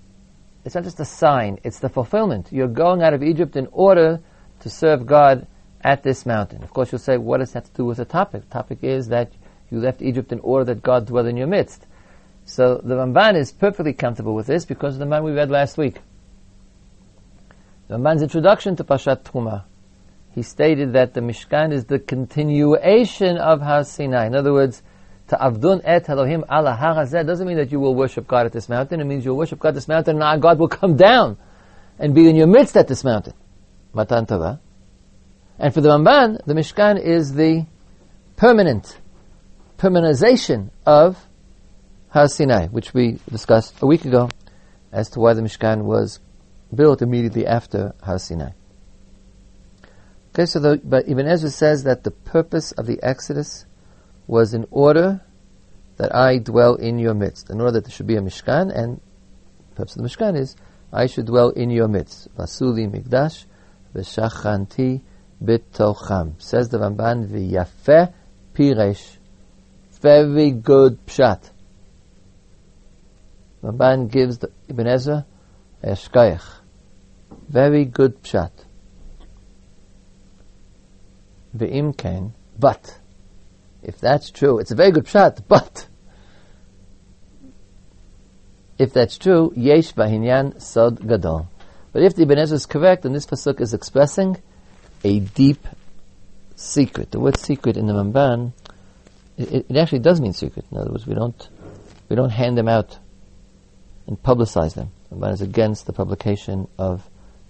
it's 0.64 0.76
not 0.76 0.84
just 0.84 1.00
a 1.00 1.06
sign, 1.06 1.58
it's 1.64 1.80
the 1.80 1.90
fulfillment. 1.90 2.50
You're 2.52 2.68
going 2.68 3.02
out 3.02 3.16
of 3.16 3.24
Egypt 3.24 3.56
in 3.56 3.68
order 3.72 4.20
to 4.60 4.70
serve 4.70 5.08
God 5.08 5.48
at 5.82 6.04
this 6.04 6.24
mountain. 6.24 6.62
Of 6.62 6.70
course, 6.72 6.92
you'll 6.92 7.00
say, 7.00 7.18
what 7.18 7.40
does 7.40 7.54
that 7.54 7.64
have 7.64 7.72
to 7.72 7.78
do 7.78 7.86
with 7.86 7.98
the 7.98 8.06
topic? 8.06 8.44
The 8.44 8.54
topic 8.54 8.84
is 8.84 9.08
that 9.08 9.32
you 9.72 9.80
left 9.80 10.04
Egypt 10.04 10.32
in 10.32 10.40
order 10.42 10.66
that 10.66 10.84
God 10.84 11.08
dwell 11.08 11.26
in 11.26 11.36
your 11.36 11.48
midst. 11.48 11.88
So 12.44 12.80
the 12.84 12.94
Ramban 12.94 13.36
is 13.36 13.52
perfectly 13.52 13.94
comfortable 13.94 14.36
with 14.36 14.46
this 14.46 14.66
because 14.66 15.00
of 15.00 15.08
Ramban 15.08 15.24
we 15.24 15.32
read 15.32 15.50
last 15.50 15.80
week. 15.80 15.96
The 17.88 17.96
Ramban's 17.96 18.24
introduction 18.24 18.76
to 18.78 18.84
Pashat 18.84 19.24
Truma, 19.24 19.64
he 20.32 20.42
stated 20.42 20.94
that 20.94 21.14
the 21.14 21.22
Mishkan 21.22 21.72
is 21.72 21.86
the 21.86 22.00
continuation 22.00 23.38
of 23.38 23.62
Har 23.62 23.84
Sinai. 23.84 24.26
In 24.26 24.36
other 24.36 24.54
words, 24.54 24.82
to 25.28 25.36
Avdun 25.36 25.82
et 25.84 26.10
Elohim 26.10 26.44
ala 26.52 26.76
harazeh 26.76 27.26
doesn't 27.26 27.48
mean 27.48 27.58
that 27.58 27.72
you 27.72 27.80
will 27.80 27.94
worship 27.94 28.28
God 28.28 28.48
at 28.48 28.52
this 28.52 28.70
mountain. 28.70 29.02
It 29.02 29.06
means 29.06 29.24
you'll 29.24 29.38
worship 29.38 29.60
God 29.60 29.70
at 29.70 29.76
this 29.76 29.88
mountain 29.88 30.20
and 30.20 30.42
God 30.42 30.58
will 30.58 30.68
come 30.68 30.96
down 30.96 31.38
and 32.00 32.16
be 32.16 32.28
in 32.28 32.36
your 32.36 32.48
midst 32.48 32.76
at 32.76 32.88
this 32.88 33.04
mountain. 33.04 33.34
Matan 33.94 34.26
Torah. 34.26 34.60
And 35.60 35.72
for 35.72 35.82
the 35.82 35.90
Ramban, 35.90 36.44
the 36.46 36.56
Mishkan 36.56 37.00
is 37.00 37.36
the 37.36 37.68
permanent, 38.36 39.00
permanentization 39.78 40.72
of 40.88 41.24
Har 42.10 42.28
Sinai, 42.30 42.68
which 42.68 42.96
we 42.96 43.20
discussed 43.30 43.76
a 43.82 43.86
week 43.86 44.06
ago 44.06 44.30
as 44.92 45.10
to 45.12 45.20
why 45.20 45.34
the 45.34 45.42
Mishkan 45.42 45.84
was 45.84 46.20
built 46.76 47.02
immediately 47.02 47.46
after 47.46 47.94
Har 48.02 48.20
Sinai. 48.20 48.52
Okay, 50.34 50.46
so 50.46 50.60
the, 50.60 50.82
but 50.84 51.08
Ibn 51.08 51.28
Ezra 51.28 51.50
says 51.50 51.84
that 51.84 52.04
the 52.04 52.12
purpose 52.12 52.72
of 52.74 52.86
the 52.86 53.00
Exodus 53.02 53.66
was 54.28 54.54
in 54.54 54.68
order 54.70 55.22
that 55.98 56.14
I 56.14 56.40
dwell 56.40 56.76
in 56.76 57.00
your 57.00 57.14
midst, 57.14 57.50
in 57.50 57.62
order 57.62 57.74
that 57.74 57.86
there 57.86 57.92
should 57.92 58.08
be 58.08 58.18
a 58.18 58.22
Mishkan, 58.22 58.70
and 58.76 59.00
of 59.78 59.94
the 59.94 60.04
Mishkan 60.04 60.38
is 60.38 60.56
I 60.92 61.08
should 61.08 61.26
dwell 61.26 61.50
in 61.50 61.70
your 61.70 61.88
midst. 61.88 62.34
Vasuli 62.36 62.90
Mikdash, 62.90 63.46
V'shachanti 63.94 65.02
bitocham. 65.44 66.42
Says 66.42 66.70
the 66.70 66.78
Ramban, 66.80 67.28
V'yafeh 67.28 68.14
piresh. 68.54 69.18
Very 70.02 70.52
good 70.52 71.06
pshat. 71.06 71.50
Ramban 73.64 74.12
gives 74.12 74.40
the 74.40 74.52
Ibn 74.70 74.88
Ezra 74.88 75.26
a 75.82 75.92
shkayach. 75.92 76.60
Very 77.48 77.86
good 77.86 78.24
pshat. 78.24 78.52
Ve'imken, 81.56 82.32
but, 82.60 83.00
if 83.84 84.00
that's 84.00 84.30
true, 84.30 84.60
it's 84.60 84.72
a 84.72 84.76
very 84.76 84.92
good 84.92 85.06
pshat, 85.06 85.44
but, 85.48 85.88
if 88.78 88.92
that's 88.92 89.18
true, 89.18 89.54
yesh 89.56 89.94
bahinyan 89.94 90.62
sod 90.62 91.08
gadol. 91.08 91.48
But 91.94 92.04
if 92.04 92.16
the 92.16 92.24
Ibn 92.24 92.38
Ezra 92.38 92.56
is 92.56 92.66
correct, 92.66 93.04
then 93.04 93.14
this 93.14 93.26
pasuk 93.26 93.62
is 93.62 93.74
expressing 93.74 94.38
a 95.04 95.20
deep 95.20 95.66
secret. 96.56 97.12
The 97.12 97.20
word 97.22 97.38
secret 97.38 97.78
in 97.78 97.86
the 97.88 97.94
Ramban, 97.94 98.52
it, 99.38 99.68
it 99.70 99.78
actually 99.78 100.00
does 100.00 100.20
mean 100.20 100.34
secret. 100.34 100.66
In 100.72 100.78
other 100.78 100.92
words, 100.92 101.08
we 101.08 101.16
don't, 101.16 101.48
we 102.10 102.18
don't 102.18 102.32
hand 102.32 102.58
them 102.58 102.68
out 102.68 103.00
and 104.08 104.22
publicize 104.22 104.74
them. 104.74 104.92
Ramban 105.10 105.34
is 105.34 105.42
against 105.42 105.86
the 105.86 105.94
publication 105.94 106.68
of 106.78 107.08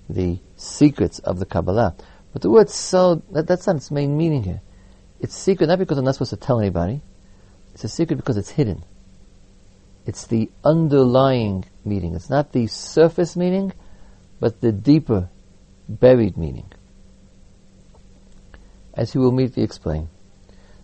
the 0.09 0.39
secrets 0.55 1.19
of 1.19 1.39
the 1.39 1.45
Kabbalah. 1.45 1.95
But 2.33 2.41
the 2.41 2.49
word 2.49 2.69
so, 2.69 3.23
that, 3.31 3.47
that's 3.47 3.67
not 3.67 3.77
its 3.77 3.91
main 3.91 4.17
meaning 4.17 4.43
here. 4.43 4.61
It's 5.19 5.35
secret 5.35 5.67
not 5.67 5.79
because 5.79 5.97
I'm 5.97 6.05
not 6.05 6.15
supposed 6.15 6.31
to 6.31 6.37
tell 6.37 6.59
anybody. 6.59 7.01
It's 7.73 7.83
a 7.83 7.89
secret 7.89 8.17
because 8.17 8.37
it's 8.37 8.49
hidden. 8.49 8.83
It's 10.05 10.27
the 10.27 10.51
underlying 10.63 11.65
meaning. 11.83 12.13
It's 12.13 12.29
not 12.29 12.51
the 12.51 12.67
surface 12.67 13.35
meaning, 13.35 13.73
but 14.39 14.61
the 14.61 14.71
deeper, 14.71 15.29
buried 15.87 16.37
meaning. 16.37 16.71
As 18.93 19.13
he 19.13 19.17
will 19.17 19.29
immediately 19.29 19.63
explain. 19.63 20.09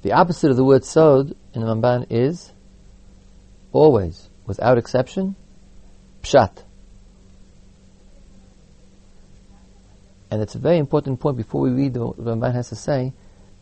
The 0.01 0.13
opposite 0.13 0.49
of 0.49 0.57
the 0.57 0.63
word 0.63 0.83
sod 0.83 1.35
in 1.53 1.61
the 1.61 1.67
Ramban 1.67 2.07
is 2.09 2.51
always, 3.71 4.29
without 4.45 4.77
exception, 4.77 5.35
pshat. 6.23 6.63
And 10.31 10.41
it's 10.41 10.55
a 10.55 10.59
very 10.59 10.77
important 10.77 11.19
point 11.19 11.35
before 11.35 11.61
we 11.61 11.69
read 11.71 11.97
what 11.97 12.17
Ramban 12.17 12.53
has 12.53 12.69
to 12.69 12.75
say. 12.75 13.13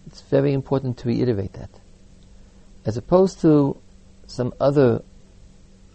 It's 0.06 0.22
very 0.22 0.54
important 0.54 1.00
to 1.00 1.08
reiterate 1.08 1.54
that. 1.54 1.72
As 2.86 2.96
opposed 2.96 3.42
to 3.42 3.82
some 4.28 4.54
other 4.60 5.04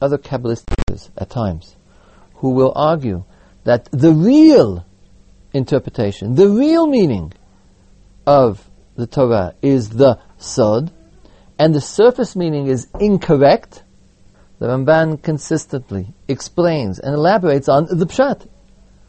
other 0.02 0.18
Kabbalists 0.18 1.10
at 1.16 1.30
times, 1.30 1.76
who 2.34 2.50
will 2.50 2.72
argue 2.74 3.24
that 3.62 3.88
the 3.92 4.12
real 4.12 4.84
interpretation, 5.52 6.34
the 6.34 6.48
real 6.48 6.86
meaning 6.86 7.32
of 8.26 8.68
the 8.96 9.06
Torah 9.06 9.54
is 9.62 9.90
the 9.90 10.18
Sod, 10.36 10.92
and 11.58 11.74
the 11.74 11.80
surface 11.80 12.36
meaning 12.36 12.66
is 12.66 12.88
incorrect, 13.00 13.82
the 14.58 14.66
Ramban 14.66 15.22
consistently 15.22 16.12
explains 16.28 16.98
and 16.98 17.14
elaborates 17.14 17.68
on 17.68 17.86
the 17.86 18.06
Pshat. 18.06 18.46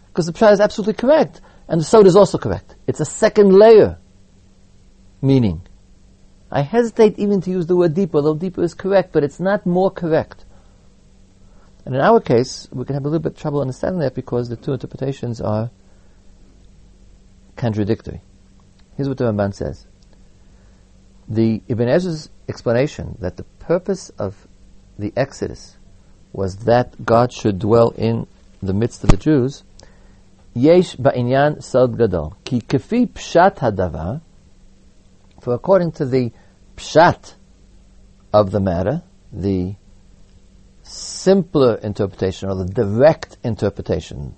Because 0.08 0.28
the 0.28 0.34
Pshat 0.34 0.54
is 0.54 0.60
absolutely 0.60 0.94
correct, 0.94 1.42
and 1.68 1.82
the 1.82 1.86
Sod 1.86 2.06
is 2.06 2.16
also 2.16 2.38
correct. 2.38 2.76
It's 2.88 3.00
a 3.00 3.06
second 3.06 3.54
layer 3.54 3.98
meaning. 5.22 5.62
I 6.52 6.62
hesitate 6.62 7.18
even 7.18 7.42
to 7.42 7.50
use 7.50 7.66
the 7.66 7.76
word 7.76 7.94
deeper, 7.94 8.22
though 8.22 8.36
deeper 8.36 8.64
is 8.64 8.74
correct, 8.74 9.12
but 9.12 9.24
it's 9.24 9.40
not 9.40 9.66
more 9.66 9.92
correct. 9.92 10.46
And 11.86 11.96
in 11.96 12.02
our 12.02 12.20
case, 12.20 12.68
we 12.72 12.86
can 12.86 12.94
have 12.94 13.04
a 13.04 13.08
little 13.08 13.22
bit 13.22 13.34
of 13.34 13.38
trouble 13.40 13.62
understanding 13.62 14.00
that 14.02 14.16
because 14.16 14.50
the 14.50 14.56
two 14.56 14.74
interpretations 14.74 15.42
are 15.42 15.70
contradictory. 17.56 18.22
Here's 18.96 19.10
what 19.10 19.18
the 19.18 19.26
Ramban 19.26 19.54
says. 19.54 19.86
The 21.28 21.62
Ibn 21.68 21.90
Ezra's 21.90 22.30
explanation 22.48 23.18
that 23.20 23.38
the 23.38 23.44
purpose 23.44 24.10
of 24.18 24.48
the 24.98 25.12
Exodus 25.18 25.78
was 26.32 26.58
that 26.66 27.04
God 27.04 27.34
should 27.34 27.60
dwell 27.60 27.90
in 27.98 28.28
the 28.62 28.74
midst 28.74 29.04
of 29.04 29.10
the 29.10 29.18
Jews, 29.18 29.64
yesh 30.56 30.96
ba'inyan 30.96 31.62
sod 31.62 31.98
gadol. 31.98 32.36
Ki 32.44 32.62
kefi 32.62 33.08
pshat 33.08 33.58
hadavar, 33.58 34.22
for 35.42 35.54
according 35.54 35.92
to 35.92 36.06
the 36.06 36.32
pshat 36.78 37.36
of 38.34 38.52
the 38.52 38.60
matter, 38.60 39.04
the 39.32 39.76
simpler 40.84 41.76
interpretation 41.76 42.50
or 42.50 42.56
the 42.56 42.66
direct 42.66 43.38
interpretation 43.44 44.36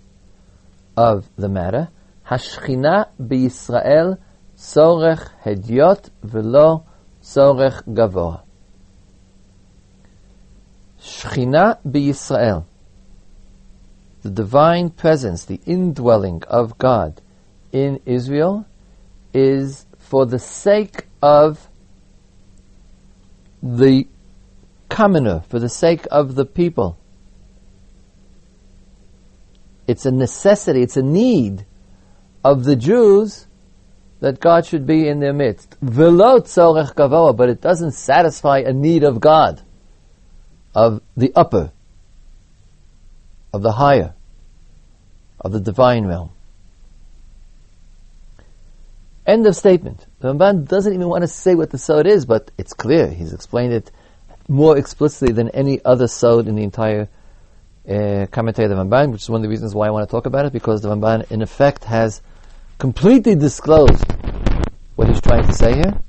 of 0.95 1.29
the 1.35 1.47
matter, 1.47 1.89
Hashchina 2.27 3.09
b'Yisrael 3.21 4.17
sorech 4.57 5.29
hediot 5.43 6.09
velo 6.23 6.85
sorech 7.21 7.83
gavoa. 7.83 8.41
Shechina 10.99 11.77
b'Yisrael, 11.87 12.65
the 14.23 14.29
divine 14.29 14.89
presence, 14.89 15.45
the 15.45 15.59
indwelling 15.65 16.43
of 16.47 16.77
God 16.77 17.21
in 17.71 17.99
Israel, 18.05 18.65
is 19.33 19.85
for 19.97 20.25
the 20.25 20.39
sake 20.39 21.05
of 21.21 21.67
the 23.61 24.07
commoner, 24.89 25.43
for 25.49 25.59
the 25.59 25.69
sake 25.69 26.07
of 26.11 26.35
the 26.35 26.45
people. 26.45 26.97
It's 29.87 30.05
a 30.05 30.11
necessity, 30.11 30.81
it's 30.81 30.97
a 30.97 31.01
need 31.01 31.65
of 32.43 32.63
the 32.65 32.75
Jews 32.75 33.47
that 34.19 34.39
God 34.39 34.65
should 34.65 34.85
be 34.85 35.07
in 35.07 35.19
their 35.19 35.33
midst. 35.33 35.77
But 35.79 37.49
it 37.49 37.61
doesn't 37.61 37.91
satisfy 37.91 38.59
a 38.59 38.73
need 38.73 39.03
of 39.03 39.19
God 39.19 39.61
of 40.73 41.01
the 41.15 41.31
upper. 41.35 41.71
Of 43.57 43.63
the 43.63 43.73
higher, 43.73 44.13
of 45.41 45.51
the 45.51 45.59
divine 45.59 46.05
realm. 46.05 46.29
End 49.25 49.45
of 49.45 49.55
statement. 49.55 50.05
The 50.19 50.33
Ramban 50.33 50.67
doesn't 50.67 50.93
even 50.93 51.09
want 51.09 51.23
to 51.23 51.27
say 51.27 51.55
what 51.55 51.71
the 51.71 51.77
sod 51.77 52.07
is, 52.07 52.25
but 52.25 52.51
it's 52.57 52.73
clear. 52.73 53.07
He's 53.07 53.33
explained 53.33 53.73
it 53.73 53.91
more 54.47 54.77
explicitly 54.77 55.33
than 55.33 55.49
any 55.49 55.83
other 55.83 56.07
sod 56.07 56.47
in 56.47 56.55
the 56.55 56.63
entire 56.63 57.09
uh, 57.89 58.27
commentary 58.31 58.69
of 58.69 58.77
the 58.77 58.81
Ramban, 58.81 59.11
which 59.11 59.23
is 59.23 59.29
one 59.29 59.39
of 59.39 59.43
the 59.43 59.49
reasons 59.49 59.75
why 59.75 59.87
I 59.87 59.89
want 59.89 60.07
to 60.07 60.11
talk 60.11 60.27
about 60.27 60.45
it, 60.45 60.53
because 60.53 60.81
the 60.81 60.89
Ramban, 60.89 61.29
in 61.31 61.41
effect, 61.41 61.83
has 61.85 62.21
completely 62.77 63.35
disclosed 63.35 64.05
what 64.95 65.09
he's 65.09 65.21
trying 65.21 65.45
to 65.47 65.53
say 65.53 65.73
here, 65.73 65.99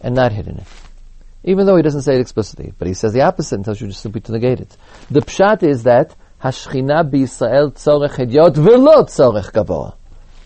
and 0.00 0.14
not 0.14 0.32
hidden 0.32 0.58
it. 0.58 0.66
Even 1.42 1.66
though 1.66 1.76
he 1.76 1.82
doesn't 1.82 2.02
say 2.02 2.16
it 2.16 2.20
explicitly, 2.20 2.72
but 2.78 2.86
he 2.86 2.94
says 2.94 3.12
the 3.12 3.22
opposite 3.22 3.56
and 3.56 3.64
tells 3.64 3.80
you 3.80 3.88
just 3.88 4.02
simply 4.02 4.20
to 4.20 4.32
negate 4.32 4.60
it. 4.60 4.76
The 5.10 5.20
pshat 5.20 5.62
is 5.62 5.84
that 5.84 6.14
Hashchina 6.42 7.10
b'Yisrael 7.10 7.72
tzorech 7.72 8.16
hediot 8.16 8.54
v'lo 8.54 9.04
tzorech 9.04 9.50
gavoa. 9.52 9.94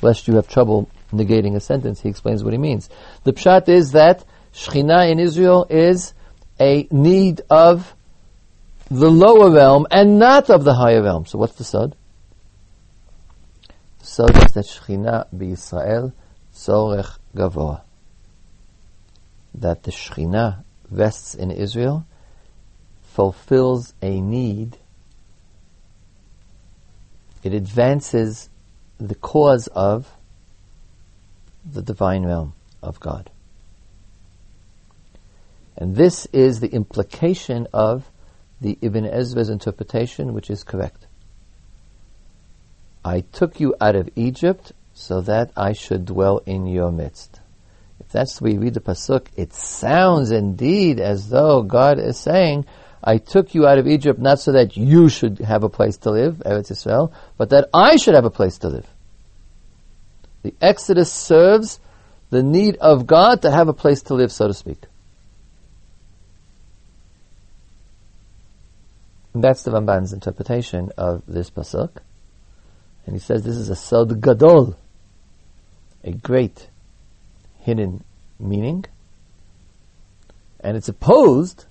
Lest 0.02 0.28
you 0.28 0.36
have 0.36 0.48
trouble 0.48 0.88
negating 1.12 1.56
a 1.56 1.60
sentence, 1.60 2.00
he 2.00 2.08
explains 2.08 2.44
what 2.44 2.52
he 2.52 2.58
means. 2.58 2.88
The 3.24 3.32
pshat 3.32 3.68
is 3.68 3.92
that 3.92 4.24
Shechina 4.52 5.10
in 5.10 5.18
Israel 5.18 5.66
is 5.68 6.14
a 6.60 6.86
need 6.92 7.40
of 7.50 7.94
the 8.88 9.10
lower 9.10 9.50
realm 9.50 9.86
and 9.90 10.18
not 10.18 10.48
of 10.48 10.62
the 10.62 10.74
higher 10.74 11.02
realm. 11.02 11.26
So 11.26 11.38
what's 11.38 11.56
the 11.56 11.64
sod? 11.64 11.96
The 13.98 14.06
sod 14.06 14.44
is 14.44 14.52
that 14.52 14.66
Shechina 14.66 15.26
b'Yisrael 15.34 16.12
tzorech 16.54 17.18
gavoa. 17.34 17.82
That 19.54 19.82
the 19.82 19.90
Shechina 19.90 20.64
vests 20.94 21.34
in 21.34 21.50
Israel 21.50 22.06
fulfills 23.02 23.94
a 24.00 24.20
need. 24.20 24.78
It 27.42 27.52
advances 27.52 28.48
the 28.98 29.14
cause 29.14 29.66
of 29.68 30.10
the 31.64 31.82
divine 31.82 32.24
realm 32.24 32.54
of 32.82 33.00
God. 33.00 33.30
And 35.76 35.96
this 35.96 36.26
is 36.32 36.60
the 36.60 36.68
implication 36.68 37.66
of 37.72 38.10
the 38.60 38.78
Ibn 38.80 39.04
Ezra's 39.04 39.50
interpretation, 39.50 40.32
which 40.32 40.48
is 40.48 40.62
correct. 40.62 41.06
I 43.04 43.20
took 43.20 43.60
you 43.60 43.74
out 43.80 43.96
of 43.96 44.08
Egypt 44.16 44.72
so 44.94 45.20
that 45.22 45.50
I 45.56 45.72
should 45.72 46.06
dwell 46.06 46.38
in 46.46 46.66
your 46.66 46.90
midst. 46.90 47.40
If 48.00 48.08
that's 48.10 48.38
the 48.38 48.44
way 48.44 48.52
you 48.52 48.60
read 48.60 48.74
the 48.74 48.80
Pasuk, 48.80 49.26
it 49.36 49.52
sounds 49.54 50.30
indeed 50.30 51.00
as 51.00 51.28
though 51.28 51.62
God 51.62 51.98
is 51.98 52.18
saying, 52.18 52.66
I 53.02 53.18
took 53.18 53.54
you 53.54 53.66
out 53.66 53.78
of 53.78 53.86
Egypt 53.86 54.18
not 54.18 54.40
so 54.40 54.52
that 54.52 54.76
you 54.76 55.08
should 55.08 55.38
have 55.40 55.62
a 55.62 55.68
place 55.68 55.98
to 55.98 56.10
live, 56.10 56.36
Eretz 56.46 56.70
Israel, 56.70 57.12
but 57.36 57.50
that 57.50 57.68
I 57.74 57.96
should 57.96 58.14
have 58.14 58.24
a 58.24 58.30
place 58.30 58.58
to 58.58 58.68
live. 58.68 58.86
The 60.42 60.54
Exodus 60.60 61.12
serves 61.12 61.80
the 62.30 62.42
need 62.42 62.76
of 62.76 63.06
God 63.06 63.42
to 63.42 63.50
have 63.50 63.68
a 63.68 63.72
place 63.72 64.02
to 64.04 64.14
live, 64.14 64.32
so 64.32 64.48
to 64.48 64.54
speak. 64.54 64.78
And 69.34 69.42
that's 69.42 69.62
the 69.62 69.72
Ramban's 69.72 70.12
interpretation 70.12 70.92
of 70.96 71.22
this 71.26 71.50
pasuk. 71.50 71.90
And 73.04 73.14
he 73.14 73.20
says 73.20 73.42
this 73.42 73.56
is 73.56 73.68
a 73.68 73.76
sod 73.76 74.20
gadol, 74.20 74.76
a 76.02 76.12
great 76.12 76.68
hidden 77.64 78.04
meaning. 78.38 78.84
And 80.60 80.76
it's 80.76 80.88
opposed, 80.88 81.64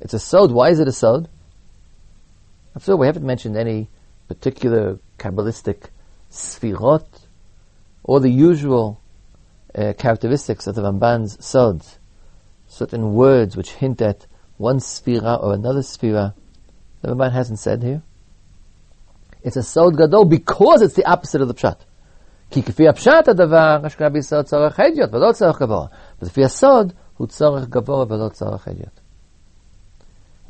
it's 0.00 0.14
a 0.14 0.18
sod. 0.18 0.52
Why 0.52 0.68
is 0.68 0.78
it 0.78 0.88
a 0.88 0.92
sod? 0.92 1.28
After 2.76 2.92
all, 2.92 2.98
we 2.98 3.06
haven't 3.06 3.26
mentioned 3.26 3.56
any 3.56 3.88
particular 4.28 4.98
Kabbalistic 5.18 5.88
sfirot 6.30 7.06
or 8.04 8.20
the 8.20 8.30
usual 8.30 9.00
uh, 9.74 9.94
characteristics 9.98 10.66
of 10.66 10.74
the 10.74 10.82
Ramban's 10.82 11.44
sods, 11.44 11.98
certain 12.68 13.14
words 13.14 13.56
which 13.56 13.72
hint 13.72 14.02
at 14.02 14.26
one 14.58 14.78
sfira 14.78 15.42
or 15.42 15.54
another 15.54 15.80
sfira. 15.80 16.34
The 17.00 17.08
Ramban 17.08 17.32
hasn't 17.32 17.58
said 17.58 17.82
here. 17.82 18.02
It's 19.42 19.56
a 19.56 19.62
sod 19.62 19.96
gadol 19.96 20.26
because 20.26 20.82
it's 20.82 20.94
the 20.94 21.06
opposite 21.06 21.40
of 21.40 21.48
the 21.48 21.54
pshat. 21.54 21.78
כי 22.49 22.63
כפי 22.63 22.87
הפשט 22.87 23.27
הדבר, 23.27 23.77
השקעה 23.83 24.09
בישראל 24.09 24.43
צורך 24.43 24.79
הדיוט 24.79 25.09
ולא 25.13 25.31
צורך 25.31 25.61
גבוה. 25.61 25.85
ולפי 26.21 26.45
הסוד, 26.45 26.93
הוא 27.17 27.27
צורך 27.27 27.67
גבוה 27.69 28.05
ולא 28.09 28.29
צורך 28.29 28.67
הדיוט. 28.67 28.99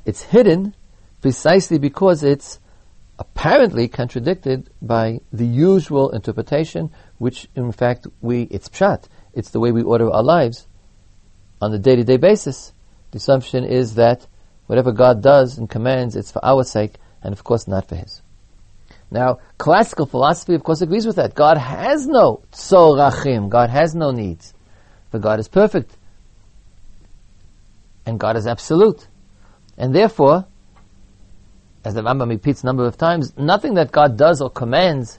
It's 0.06 0.22
hidden 0.22 0.74
precisely 1.22 1.80
because 1.80 2.24
it's 2.24 2.60
apparently 3.18 3.88
contradicted 3.88 4.70
by 4.82 5.20
the 5.32 5.46
usual 5.46 6.12
interpretation, 6.12 6.92
which 7.18 7.48
in 7.56 7.72
fact 7.72 8.08
we, 8.22 8.44
it's 8.44 8.70
pshat. 8.70 9.06
It's 9.34 9.50
the 9.50 9.60
way 9.60 9.72
we 9.72 9.82
order 9.82 10.10
our 10.12 10.24
lives 10.24 10.68
on 11.62 11.74
a 11.74 11.80
day-to-day 11.80 12.18
basis. 12.18 12.74
The 13.12 13.18
assumption 13.18 13.64
is 13.64 13.96
that 13.96 14.28
whatever 14.68 14.92
God 14.92 15.22
does 15.22 15.58
and 15.58 15.70
commands, 15.70 16.16
it's 16.16 16.32
for 16.32 16.44
our 16.44 16.64
sake, 16.64 16.96
and 17.24 17.34
of 17.34 17.44
course 17.44 17.68
not 17.68 17.88
for 17.88 17.96
His. 17.96 18.22
Now, 19.11 19.39
classical 19.59 20.07
philosophy, 20.07 20.55
of 20.55 20.63
course, 20.63 20.83
agrees 20.83 21.07
with 21.07 21.17
that. 21.17 21.35
God 21.35 21.59
has 21.59 22.07
no 22.07 22.43
tzorachim. 22.53 23.49
God 23.49 23.71
has 23.71 23.95
no 23.95 24.13
needs. 24.13 24.55
But 25.11 25.21
God 25.21 25.41
is 25.41 25.49
perfect. 25.49 25.97
And 28.07 28.21
God 28.21 28.37
is 28.37 28.47
absolute. 28.47 29.09
And 29.77 29.95
therefore, 29.95 30.47
as 31.85 31.95
the 31.95 32.03
Rambam 32.03 32.29
repeats 32.29 32.63
a 32.63 32.67
number 32.67 32.87
of 32.87 32.97
times, 32.97 33.37
nothing 33.37 33.75
that 33.75 33.91
God 33.91 34.17
does 34.17 34.41
or 34.41 34.51
commands 34.51 35.19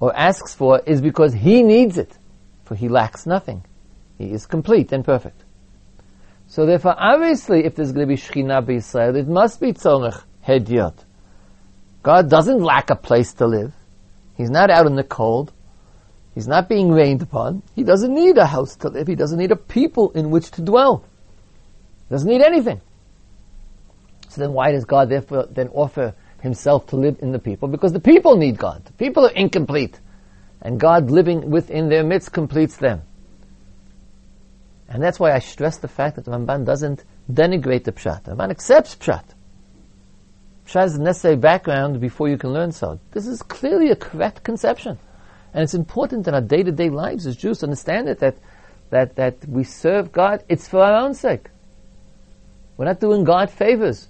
or 0.00 0.16
asks 0.16 0.54
for 0.54 0.80
is 0.86 1.02
because 1.02 1.34
He 1.34 1.62
needs 1.62 1.98
it. 1.98 2.16
For 2.64 2.74
He 2.74 2.88
lacks 2.88 3.26
nothing. 3.26 3.64
He 4.16 4.30
is 4.30 4.46
complete 4.46 4.92
and 4.92 5.04
perfect. 5.04 5.44
So 6.46 6.64
therefore, 6.64 6.94
obviously, 6.96 7.64
if 7.64 7.74
there's 7.74 7.92
going 7.92 8.08
to 8.08 8.14
be 8.14 8.20
Shekhinah 8.20 8.68
Israel, 8.70 9.16
it 9.16 9.28
must 9.28 9.60
be 9.60 9.72
Tzorech 9.72 10.22
Hediot. 10.46 11.03
God 12.04 12.28
doesn't 12.28 12.60
lack 12.60 12.90
a 12.90 12.96
place 12.96 13.32
to 13.34 13.46
live. 13.46 13.72
He's 14.36 14.50
not 14.50 14.70
out 14.70 14.86
in 14.86 14.94
the 14.94 15.02
cold. 15.02 15.52
He's 16.34 16.46
not 16.46 16.68
being 16.68 16.90
rained 16.90 17.22
upon. 17.22 17.62
He 17.74 17.82
doesn't 17.82 18.14
need 18.14 18.36
a 18.36 18.46
house 18.46 18.76
to 18.76 18.88
live. 18.88 19.06
He 19.08 19.14
doesn't 19.14 19.38
need 19.38 19.52
a 19.52 19.56
people 19.56 20.10
in 20.10 20.30
which 20.30 20.50
to 20.52 20.62
dwell. 20.62 21.04
He 22.08 22.14
doesn't 22.14 22.28
need 22.28 22.42
anything. 22.42 22.82
So 24.28 24.42
then 24.42 24.52
why 24.52 24.72
does 24.72 24.84
God 24.84 25.08
therefore 25.08 25.46
then 25.50 25.68
offer 25.68 26.14
himself 26.42 26.88
to 26.88 26.96
live 26.96 27.20
in 27.22 27.32
the 27.32 27.38
people? 27.38 27.68
Because 27.68 27.94
the 27.94 28.00
people 28.00 28.36
need 28.36 28.58
God. 28.58 28.84
The 28.84 28.92
people 28.92 29.24
are 29.24 29.32
incomplete. 29.32 29.98
And 30.60 30.78
God 30.78 31.10
living 31.10 31.50
within 31.50 31.88
their 31.88 32.04
midst 32.04 32.32
completes 32.32 32.76
them. 32.76 33.02
And 34.90 35.02
that's 35.02 35.18
why 35.18 35.32
I 35.32 35.38
stress 35.38 35.78
the 35.78 35.88
fact 35.88 36.16
that 36.16 36.26
Ramban 36.26 36.66
doesn't 36.66 37.02
denigrate 37.32 37.84
the 37.84 37.92
Pshat. 37.92 38.24
Ramban 38.24 38.50
accepts 38.50 38.94
Pshat. 38.96 39.24
Pshat 40.66 40.86
is 40.86 40.94
a 40.96 41.02
necessary 41.02 41.36
background 41.36 42.00
before 42.00 42.28
you 42.28 42.38
can 42.38 42.52
learn 42.52 42.72
Sod. 42.72 42.98
This 43.12 43.26
is 43.26 43.42
clearly 43.42 43.90
a 43.90 43.96
correct 43.96 44.42
conception. 44.42 44.98
And 45.52 45.62
it's 45.62 45.74
important 45.74 46.26
in 46.26 46.34
our 46.34 46.40
day-to-day 46.40 46.90
lives 46.90 47.26
as 47.26 47.36
Jews 47.36 47.58
to 47.58 47.66
understand 47.66 48.08
it 48.08 48.18
that, 48.20 48.36
that, 48.90 49.16
that 49.16 49.46
we 49.46 49.62
serve 49.62 50.10
God, 50.10 50.42
it's 50.48 50.66
for 50.66 50.82
our 50.82 51.04
own 51.04 51.14
sake. 51.14 51.50
We're 52.76 52.86
not 52.86 53.00
doing 53.00 53.24
God 53.24 53.50
favors 53.50 54.08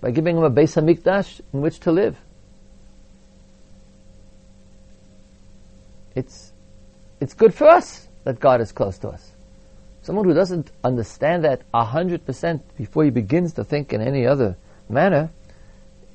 by 0.00 0.12
giving 0.12 0.36
him 0.36 0.44
a 0.44 0.50
Beis 0.50 0.80
HaMikdash 0.80 1.40
in 1.52 1.60
which 1.60 1.80
to 1.80 1.92
live. 1.92 2.16
It's, 6.14 6.52
it's 7.20 7.34
good 7.34 7.54
for 7.54 7.68
us 7.68 8.08
that 8.24 8.40
God 8.40 8.60
is 8.60 8.72
close 8.72 8.98
to 8.98 9.08
us. 9.08 9.32
Someone 10.02 10.24
who 10.24 10.34
doesn't 10.34 10.70
understand 10.82 11.44
that 11.44 11.62
100% 11.72 12.60
before 12.76 13.04
he 13.04 13.10
begins 13.10 13.52
to 13.54 13.64
think 13.64 13.92
in 13.92 14.00
any 14.00 14.26
other 14.26 14.56
manner 14.88 15.30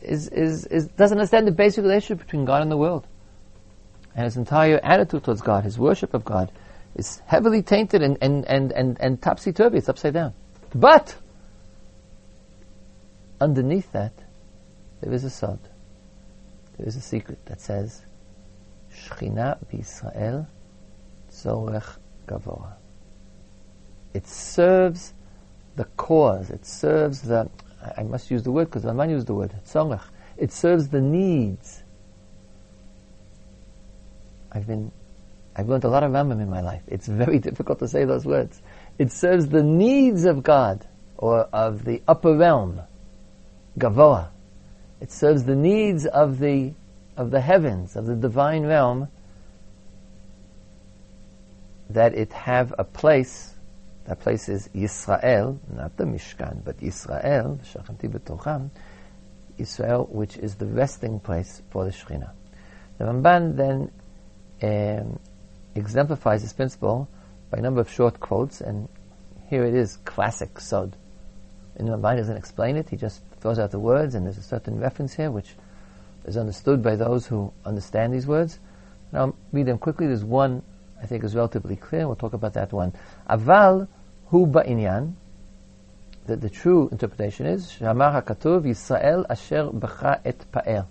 is, 0.01 0.27
is, 0.29 0.65
is, 0.65 0.87
doesn't 0.89 1.17
understand 1.17 1.47
the 1.47 1.51
basic 1.51 1.83
relationship 1.83 2.25
between 2.25 2.45
God 2.45 2.61
and 2.61 2.71
the 2.71 2.77
world. 2.77 3.07
And 4.15 4.25
his 4.25 4.37
entire 4.37 4.79
attitude 4.83 5.23
towards 5.23 5.41
God, 5.41 5.63
his 5.63 5.77
worship 5.77 6.13
of 6.13 6.25
God, 6.25 6.51
is 6.95 7.21
heavily 7.25 7.61
tainted 7.61 8.01
and, 8.01 8.17
and, 8.21 8.45
and, 8.45 8.71
and, 8.71 8.97
and 8.99 9.21
topsy-turvy. 9.21 9.77
It's 9.77 9.89
upside 9.89 10.13
down. 10.13 10.33
But, 10.73 11.15
underneath 13.39 13.91
that, 13.91 14.13
there 15.01 15.13
is 15.13 15.23
a 15.23 15.29
sod. 15.29 15.59
There 16.77 16.87
is 16.87 16.95
a 16.95 17.01
secret 17.01 17.45
that 17.45 17.61
says, 17.61 18.01
Shechina 18.91 19.57
b'Yisrael 19.71 20.47
tzorech 21.31 21.97
gavoa. 22.27 22.73
It 24.13 24.27
serves 24.27 25.13
the 25.75 25.85
cause. 25.85 26.49
It 26.49 26.65
serves 26.65 27.21
the 27.21 27.49
I 27.81 28.03
must 28.03 28.31
use 28.31 28.43
the 28.43 28.51
word 28.51 28.65
because 28.65 28.83
Ramban 28.83 29.09
used 29.09 29.27
the 29.27 29.33
word, 29.33 29.53
tzorech. 29.65 30.01
It 30.37 30.51
serves 30.51 30.89
the 30.89 31.01
needs. 31.01 31.83
I've 34.51 34.67
been, 34.67 34.91
I've 35.55 35.69
learned 35.69 35.83
a 35.83 35.89
lot 35.89 36.03
of 36.03 36.11
Rambam 36.11 36.41
in 36.41 36.49
my 36.49 36.61
life. 36.61 36.81
It's 36.87 37.07
very 37.07 37.39
difficult 37.47 37.79
to 37.79 37.87
say 37.87 38.05
those 38.05 38.25
words. 38.25 38.61
It 38.97 39.11
serves 39.11 39.47
the 39.47 39.63
needs 39.63 40.25
of 40.25 40.43
God, 40.43 40.87
or 41.17 41.41
of 41.53 41.83
the 41.85 42.01
upper 42.07 42.35
realm, 42.35 42.81
Gavoa. 43.77 44.29
it 45.01 45.11
serves 45.11 45.43
the 45.43 45.55
needs 45.55 46.05
of 46.05 46.39
the 46.39 46.73
of 47.15 47.31
the 47.31 47.41
heavens, 47.41 47.95
of 47.95 48.05
the 48.05 48.15
divine 48.15 48.63
realm, 48.63 49.07
that 51.89 52.13
it 52.13 52.31
have 52.31 52.73
a 52.77 52.83
place. 52.83 53.55
That 54.07 54.21
place 54.21 54.47
is 54.47 54.69
Yisrael, 54.69 55.59
not 55.69 55.97
the 55.97 56.05
Mishkan, 56.05 56.63
but 56.63 56.77
Yisrael, 56.77 57.59
Shachanti 57.65 58.09
B'tocham, 58.09 58.69
Israel, 59.57 60.07
which 60.09 60.37
is 60.37 60.55
the 60.55 60.65
resting 60.65 61.19
place 61.19 61.61
for 61.71 61.83
the 61.83 61.91
Shekhinah. 61.91 62.31
The 62.99 63.03
Ramban 63.03 63.57
then 63.57 63.91
um, 64.63 65.19
exemplifies 65.75 66.41
this 66.41 66.53
principle 66.53 67.09
by 67.51 67.57
a 67.57 67.61
number 67.61 67.81
of 67.81 67.91
short 67.91 68.19
quotes, 68.21 68.61
and 68.61 68.87
here 69.49 69.65
it 69.65 69.73
is, 69.73 69.97
classic 69.97 70.59
Sod. 70.61 70.95
And 71.75 71.89
the 71.89 71.97
Ramban 71.97 72.15
doesn't 72.15 72.37
explain 72.37 72.77
it, 72.77 72.89
he 72.89 72.95
just 72.95 73.21
throws 73.41 73.59
out 73.59 73.71
the 73.71 73.79
words, 73.79 74.15
and 74.15 74.25
there's 74.25 74.37
a 74.37 74.41
certain 74.41 74.79
reference 74.79 75.13
here 75.13 75.31
which 75.31 75.55
is 76.23 76.37
understood 76.37 76.81
by 76.81 76.95
those 76.95 77.27
who 77.27 77.51
understand 77.65 78.13
these 78.13 78.25
words. 78.25 78.59
I'll 79.13 79.35
read 79.51 79.65
them 79.65 79.77
quickly. 79.77 80.07
There's 80.07 80.23
one 80.23 80.63
I 81.01 81.05
think 81.05 81.23
is 81.23 81.35
relatively 81.35 81.75
clear. 81.75 82.07
We'll 82.07 82.15
talk 82.15 82.33
about 82.33 82.53
that 82.53 82.73
one. 82.73 82.93
Aval 83.29 83.87
hu 84.27 84.47
ba'inyan. 84.47 85.13
That 86.25 86.41
the 86.41 86.49
true 86.49 86.89
interpretation 86.91 87.45
is 87.45 87.67
Shamar 87.67 88.21
HaKatuv 88.21 88.65
Yisrael 88.65 89.25
Asher 89.29 89.69
B'cha 89.71 90.19
Et 90.25 90.45
Pa'er. 90.51 90.85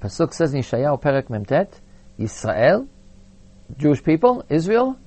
Pasuk 0.00 0.32
says 0.32 0.54
in 0.54 0.62
Yeshayahu 0.62 1.02
Perek 1.02 1.24
Memtet, 1.24 1.72
Yisrael, 2.18 2.88
Jewish 3.76 4.02
people, 4.02 4.44
Israel, 4.48 4.98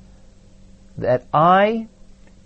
that 0.98 1.26
I 1.34 1.88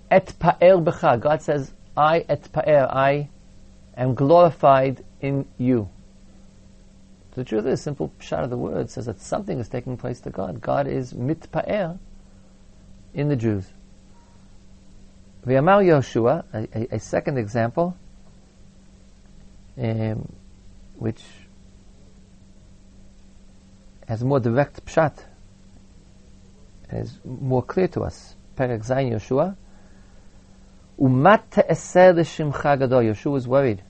et 0.10 0.34
pa'er 0.40 0.82
b'cha. 0.82 1.20
God 1.20 1.42
says, 1.42 1.74
I 1.98 2.26
et 2.30 2.50
pa'er, 2.54 2.88
I 2.90 3.30
am 3.98 4.16
glorified 4.16 5.04
in 5.20 5.46
you. 5.58 5.90
The 7.38 7.44
truth 7.44 7.68
is, 7.68 7.84
simple 7.84 8.12
shot 8.18 8.44
of 8.44 8.50
the 8.50 8.58
word 8.58 8.90
says 8.90 9.06
that 9.06 9.22
something 9.22 9.60
is 9.60 9.70
taking 9.70 9.96
place 9.96 10.20
to 10.22 10.32
God. 10.32 10.60
God 10.60 10.88
is 10.88 11.14
mit 11.14 11.52
pa'er 11.52 12.00
in 13.14 13.30
the 13.30 13.36
Jews. 13.36 13.68
V'yamar 15.46 15.86
Yehoshua, 15.86 16.46
a, 16.52 16.96
a, 16.96 17.00
second 17.00 17.38
example, 17.38 17.96
um, 19.78 20.34
which 20.96 21.22
has 24.08 24.24
more 24.24 24.40
direct 24.40 24.84
pshat, 24.84 25.20
is 26.92 27.20
more 27.24 27.62
clear 27.62 27.88
to 27.90 28.02
us. 28.02 28.36
Perek 28.58 28.84
Zayin 28.84 29.12
Yehoshua. 29.12 29.56
Umat 31.00 31.52
te'eser 31.52 32.16
l'shimcha 32.16 32.80
gadol. 32.80 33.04
Yehoshua 33.04 33.38
is 33.38 33.48
worried 33.48 33.84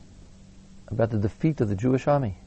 about 0.90 1.12
the 1.12 1.18
defeat 1.18 1.62
of 1.62 1.70
the 1.70 1.76
Jewish 1.76 2.10
army. 2.10 2.40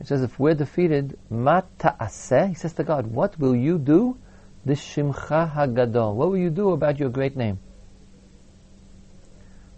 It 0.00 0.08
says, 0.08 0.22
if 0.22 0.38
we're 0.38 0.54
defeated, 0.54 1.18
mat 1.28 1.66
ta'aseh, 1.78 2.48
he 2.48 2.54
says 2.54 2.72
to 2.74 2.84
God, 2.84 3.06
what 3.08 3.38
will 3.38 3.54
you 3.54 3.78
do? 3.78 4.16
This 4.64 4.80
shimcha 4.80 5.52
hagadol. 5.52 6.14
What 6.14 6.30
will 6.30 6.38
you 6.38 6.50
do 6.50 6.70
about 6.70 6.98
your 6.98 7.10
great 7.10 7.36
name? 7.36 7.58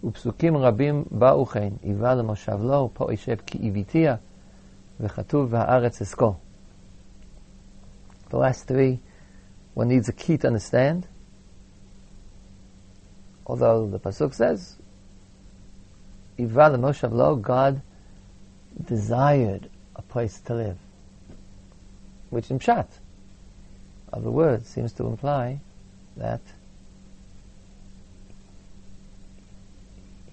ופסוקים 0.04 0.56
רבים 0.56 1.04
באו 1.10 1.46
כן, 1.46 1.72
היווה 1.82 2.14
למושב 2.14 2.58
לו, 2.62 2.90
פה 2.92 3.12
ישב 3.12 3.36
כי 3.46 3.58
איביתיה, 3.58 4.16
וכתוב 5.00 5.48
והארץ 5.52 6.02
אזכור. 6.02 6.34
The 8.30 8.38
last 8.38 8.66
three, 8.68 8.98
one 9.74 9.88
needs 9.88 10.08
a 10.08 10.12
key 10.12 10.38
to 10.38 10.48
understand. 10.48 11.06
Although 13.46 13.86
the 13.86 13.98
pasuk 13.98 14.32
says, 14.34 14.78
"Iva 16.38 16.70
Moshe 16.78 17.10
lo," 17.10 17.36
God 17.36 17.82
desired 18.82 19.66
a 19.66 19.75
place 20.17 20.39
to 20.39 20.55
live, 20.55 20.77
which 22.31 22.49
in 22.49 22.57
pshat 22.57 22.87
of 24.11 24.23
the 24.23 24.31
word 24.31 24.65
seems 24.65 24.91
to 24.91 25.05
imply 25.05 25.59
that 26.15 26.41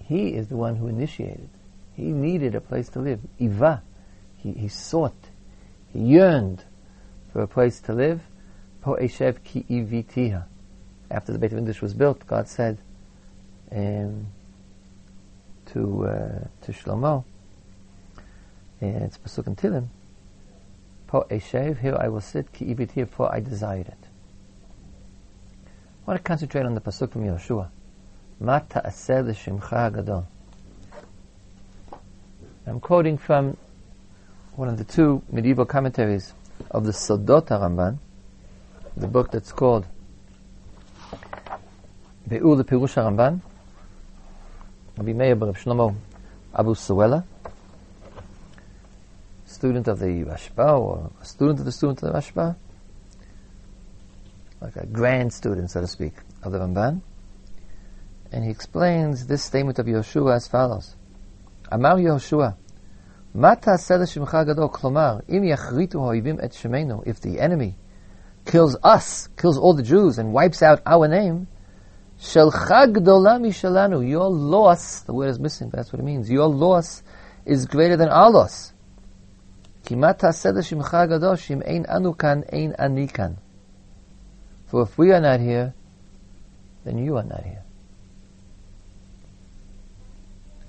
he 0.06 0.28
is 0.28 0.48
the 0.48 0.56
one 0.56 0.76
who 0.76 0.88
initiated. 0.88 1.50
He 1.94 2.04
needed 2.04 2.54
a 2.54 2.62
place 2.62 2.88
to 2.94 2.98
live. 2.98 3.20
Iva, 3.38 3.82
he, 4.38 4.52
he 4.52 4.68
sought, 4.68 5.28
he 5.92 5.98
yearned 5.98 6.64
for 7.34 7.42
a 7.42 7.46
place 7.46 7.78
to 7.80 7.92
live. 7.92 8.22
Po 8.80 8.94
Eshev 8.94 9.44
ki 9.44 9.66
ivitiha. 9.68 10.44
After 11.10 11.30
the 11.30 11.38
Beit 11.38 11.52
English 11.52 11.82
was 11.82 11.92
built, 11.92 12.26
God 12.26 12.48
said 12.48 12.78
um, 13.70 14.28
to 15.74 16.06
uh, 16.06 16.48
to 16.62 16.72
Shlomo, 16.72 17.24
and 18.88 19.02
it's 19.02 19.18
Pasuk 19.18 19.46
and 19.46 19.56
Tehillim, 19.56 19.88
Po 21.06 21.26
Eshev, 21.30 21.80
here 21.80 21.96
I 21.98 22.08
will 22.08 22.20
sit, 22.20 22.52
ki 22.52 22.74
ivitiha, 22.74 23.08
for 23.08 23.32
I 23.32 23.40
desired 23.40 23.88
it. 23.88 23.98
I 25.66 26.10
want 26.10 26.18
to 26.18 26.22
concentrate 26.22 26.66
on 26.66 26.74
the 26.74 26.80
Pasuk 26.80 27.12
from 27.12 27.24
Yehoshua. 27.24 27.68
Mata 28.40 28.82
aseh 28.84 29.24
shimcha 29.34 29.94
gadol. 29.94 30.26
I'm 32.66 32.80
quoting 32.80 33.16
from 33.18 33.56
one 34.56 34.68
of 34.68 34.78
the 34.78 34.84
two 34.84 35.22
medieval 35.30 35.66
commentaries 35.66 36.32
of 36.70 36.84
the 36.84 36.92
Sodot 36.92 37.46
Ramban, 37.48 37.98
the 38.96 39.06
book 39.06 39.30
that's 39.30 39.52
called 39.52 39.86
the 42.26 42.38
Pirush 42.38 42.94
Ramban, 42.94 43.40
Rabbi 44.96 45.12
Meir 45.12 45.36
Shlomo 45.36 45.94
Abu 46.56 46.74
Suela, 46.74 47.24
student 49.53 49.87
of 49.87 49.99
the 49.99 50.05
Rashba, 50.05 50.79
or 50.79 51.11
a 51.21 51.25
student 51.25 51.59
of 51.59 51.65
the 51.65 51.71
student 51.71 52.03
of 52.03 52.13
the 52.13 52.19
Rashba, 52.19 52.55
like 54.61 54.75
a 54.75 54.85
grand 54.85 55.33
student, 55.33 55.71
so 55.71 55.81
to 55.81 55.87
speak, 55.87 56.13
of 56.43 56.51
the 56.51 56.59
Ramban. 56.59 57.01
And 58.31 58.43
he 58.43 58.51
explains 58.51 59.25
this 59.25 59.43
statement 59.43 59.79
of 59.79 59.85
Yehoshua 59.87 60.35
as 60.35 60.47
follows. 60.47 60.95
Amar 61.71 61.95
Yehoshua, 61.95 62.55
מה 63.35 63.55
תעשה 63.55 63.97
לשמך 63.97 64.35
הגדול? 64.35 64.67
כלומר, 64.71 65.19
אם 65.29 65.43
יחריטו 65.43 66.03
האויבים 66.03 66.35
את 66.45 66.53
שמנו, 66.53 67.01
if 67.05 67.21
the 67.21 67.39
enemy 67.39 67.75
kills 68.45 68.75
us, 68.83 69.27
kills 69.37 69.57
all 69.57 69.73
the 69.73 69.83
Jews 69.83 70.17
and 70.17 70.33
wipes 70.33 70.63
out 70.63 70.81
our 70.85 71.07
name, 71.07 71.45
שלך 72.19 72.73
גדולה 72.91 73.37
משלנו, 73.37 74.01
your 74.01 74.29
loss, 74.29 75.01
the 75.01 75.13
word 75.13 75.29
is 75.29 75.39
missing, 75.39 75.69
but 75.69 75.77
that's 75.77 75.93
what 75.93 75.99
it 75.99 76.05
means, 76.05 76.29
your 76.29 76.47
loss 76.47 77.03
is 77.45 77.65
greater 77.65 77.97
than 77.97 78.09
our 78.09 78.31
loss. 78.31 78.72
כי 79.83 79.95
מה 79.95 80.13
תעשה 80.13 80.51
לשמך 80.51 80.93
הגדול, 80.93 81.35
שאם 81.35 81.61
אין 81.61 81.83
אנו 81.85 82.17
כאן, 82.17 82.41
אין 82.51 82.71
אני 82.79 83.07
כאן. 83.07 83.31
For 84.69 84.83
if 84.83 84.99
we 84.99 85.11
are 85.11 85.21
not 85.21 85.39
here, 85.39 85.73
then 86.85 86.97
you 86.97 87.17
are 87.17 87.33
not 87.33 87.43
here. 87.43 87.63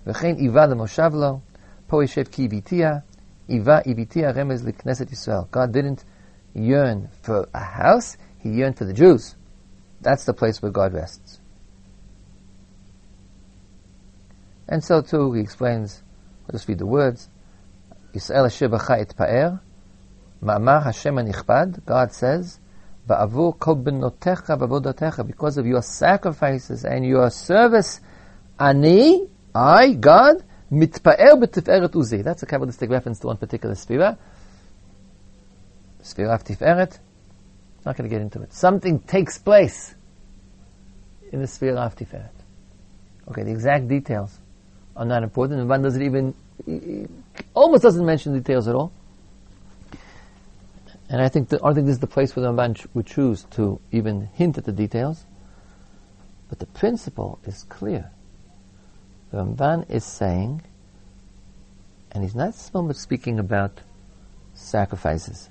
וכן 0.06 0.34
איבה 0.36 0.66
למושב 0.66 1.10
לו, 1.14 1.40
פה 1.86 2.04
ישב 2.04 2.24
כי 2.24 2.44
הביתיה, 2.44 2.98
היווה 3.48 3.78
הביתיה 3.86 4.30
רמז 4.30 4.66
לכנסת 4.66 5.12
ישראל. 5.12 5.42
God 5.52 5.72
didn't 5.72 6.04
yearn 6.56 7.26
for 7.26 7.46
a 7.54 7.64
house, 7.64 8.16
he 8.42 8.48
yearned 8.48 8.78
for 8.78 8.84
the 8.84 8.94
Jews. 8.94 9.36
That's 10.00 10.24
the 10.24 10.32
place 10.32 10.62
where 10.62 10.72
God 10.72 10.94
rests. 10.94 11.40
And 14.68 14.82
so 14.84 15.02
too, 15.02 15.32
he 15.32 15.40
explains, 15.40 16.02
let 16.48 16.54
us 16.54 16.68
read 16.68 16.78
the 16.78 16.86
words, 16.86 17.28
Yisrael 18.15 18.45
asher 18.45 18.69
b'cha 18.69 18.99
et 18.99 19.13
pa'er, 19.15 19.60
ma'amar 20.41 20.84
Hashem 20.84 21.15
anichpad, 21.15 21.86
God 21.86 22.13
says, 22.13 22.60
ba'avur 23.08 23.60
kol 23.60 23.75
benotecha 23.75 24.58
b'avodotecha, 24.58 25.28
because 25.28 25.58
of 25.58 25.67
your 25.67 25.82
sacrifices 25.82 26.86
and 26.86 27.06
your 27.06 27.30
service, 27.30 27.99
ani, 28.60 29.28
I, 29.54 29.93
God, 29.93 30.43
Mitpa'er 30.71 31.39
b'tiferet 31.41 31.91
uzi. 31.91 32.23
That's 32.23 32.43
a 32.43 32.45
Kabbalistic 32.45 32.89
reference 32.89 33.19
to 33.19 33.28
one 33.28 33.38
particular 33.38 33.75
sphere. 33.75 34.17
Sphere 36.01 36.30
of 36.32 36.43
Tiferet. 36.43 36.99
Not 37.86 37.95
going 37.97 38.10
to 38.10 38.13
get 38.13 38.21
into 38.21 38.41
it. 38.41 38.54
Something 38.54 38.99
takes 38.99 39.38
place 39.38 39.95
in 41.32 41.41
the 41.41 41.47
sphere 41.47 41.75
of 41.78 41.95
Tiferet. 41.95 42.30
Okay, 43.30 43.43
the 43.43 43.51
exact 43.51 43.88
details 43.88 44.39
are 44.95 45.06
not 45.06 45.23
important. 45.23 45.60
And 45.60 45.69
one 45.69 45.82
doesn't 45.82 46.01
even, 46.01 46.34
almost 47.53 47.83
doesn't 47.83 48.05
mention 48.05 48.33
details 48.33 48.67
at 48.67 48.75
all. 48.75 48.91
And 51.09 51.21
I 51.21 51.29
think 51.29 51.49
that, 51.49 51.63
I 51.63 51.73
think 51.73 51.85
this 51.85 51.95
is 51.95 51.99
the 51.99 52.07
place 52.07 52.35
where 52.35 52.43
the 52.43 52.51
Ramban 52.51 52.85
would 52.93 53.05
choose 53.05 53.43
to 53.51 53.79
even 53.91 54.29
hint 54.33 54.57
at 54.57 54.65
the 54.65 54.71
details. 54.71 55.25
But 56.49 56.59
the 56.59 56.65
principle 56.65 57.39
is 57.45 57.63
clear. 57.69 58.09
The 59.31 59.37
Ramban 59.37 59.89
is 59.89 60.03
saying, 60.03 60.63
and 62.11 62.23
he's 62.23 62.35
not 62.35 62.55
so 62.55 62.81
much 62.81 62.95
speaking 62.95 63.39
about 63.39 63.81
sacrifices, 64.53 65.49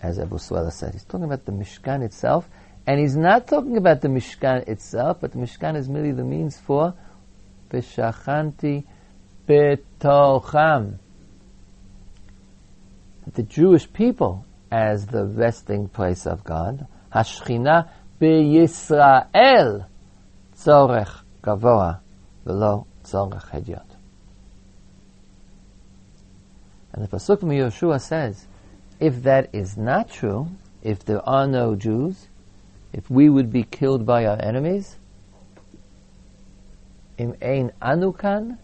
as 0.00 0.18
Abu 0.18 0.36
Suela 0.36 0.72
said. 0.72 0.94
He's 0.94 1.04
talking 1.04 1.24
about 1.24 1.44
the 1.44 1.52
Mishkan 1.52 2.02
itself 2.02 2.48
And 2.86 2.98
he's 2.98 3.16
not 3.16 3.46
talking 3.46 3.76
about 3.76 4.00
the 4.00 4.08
Mishkan 4.08 4.66
itself, 4.68 5.18
but 5.20 5.32
the 5.32 5.38
Mishkan 5.38 5.76
is 5.76 5.88
merely 5.88 6.12
the 6.12 6.24
means 6.24 6.58
for 6.58 6.94
Beshachanti 7.70 8.84
Betocham. 9.48 10.98
The 13.34 13.42
Jewish 13.42 13.90
people 13.92 14.44
as 14.70 15.06
the 15.06 15.24
resting 15.26 15.88
place 15.88 16.26
of 16.26 16.44
God. 16.44 16.86
Hashchina 17.14 17.88
b'Yisrael 18.20 19.86
tzorech 20.56 21.22
gavoa 21.42 22.00
v'lo 22.46 22.86
tzorech 23.04 23.50
hediot. 23.50 23.86
And 26.92 27.04
the 27.04 27.08
Pasuk 27.08 27.40
from 27.40 27.50
Yeshua 27.50 28.00
says, 28.00 28.46
if 29.00 29.22
that 29.22 29.50
is 29.54 29.76
not 29.76 30.10
true, 30.10 30.48
if 30.82 31.04
there 31.04 31.26
are 31.28 31.46
no 31.46 31.74
Jews, 31.74 32.28
if 32.92 33.10
we 33.10 33.28
would 33.28 33.50
be 33.50 33.62
killed 33.62 34.04
by 34.04 34.26
our 34.26 34.40
enemies, 34.40 34.96
im 37.16 37.34
ein 37.40 37.72
anukan, 37.80 38.58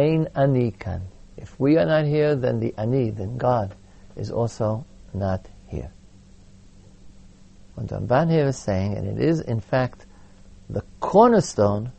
ein 0.00 0.26
anikan. 0.34 1.02
If 1.36 1.58
we 1.58 1.76
are 1.78 1.86
not 1.86 2.04
here, 2.04 2.34
then 2.34 2.60
the 2.60 2.74
ani, 2.76 3.10
then 3.10 3.36
God, 3.36 3.74
is 4.16 4.30
also 4.30 4.84
not 5.14 5.46
here. 5.66 5.90
What 7.74 7.86
Ramban 7.86 8.30
here 8.30 8.46
is 8.46 8.58
saying, 8.58 8.96
and 8.96 9.06
it 9.06 9.22
is 9.22 9.40
in 9.40 9.60
fact 9.60 10.06
the 10.68 10.82
cornerstone 11.00 11.92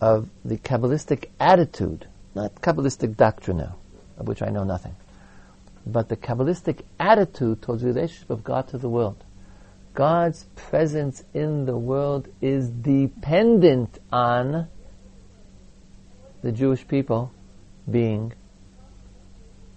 of 0.00 0.28
the 0.44 0.56
Kabbalistic 0.58 1.30
attitude, 1.40 2.06
not 2.34 2.54
Kabbalistic 2.56 3.16
doctrine 3.16 3.58
now, 3.58 3.76
of 4.18 4.28
which 4.28 4.42
I 4.42 4.48
know 4.50 4.64
nothing, 4.64 4.94
but 5.86 6.08
the 6.08 6.16
Kabbalistic 6.16 6.82
attitude 6.98 7.62
towards 7.62 7.82
the 7.82 7.88
relationship 7.88 8.30
of 8.30 8.44
God 8.44 8.68
to 8.68 8.78
the 8.78 8.88
world. 8.88 9.22
God's 9.94 10.46
presence 10.56 11.22
in 11.34 11.66
the 11.66 11.76
world 11.76 12.28
is 12.40 12.68
dependent 12.68 13.98
on 14.12 14.68
the 16.44 16.52
Jewish 16.52 16.86
people 16.86 17.32
being 17.90 18.34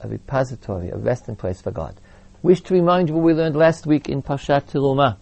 a 0.01 0.07
repository, 0.07 0.89
a 0.89 0.97
resting 0.97 1.37
place 1.37 1.61
for 1.61 1.71
God. 1.71 1.95
Wish 2.43 2.59
to 2.61 2.73
remind 2.73 3.07
you 3.07 3.15
what 3.15 3.23
we 3.23 3.33
learned 3.33 3.55
last 3.55 3.87
week 3.87 4.09
in 4.09 4.21
Parshat 4.21 4.69
Terumah. 4.69 5.15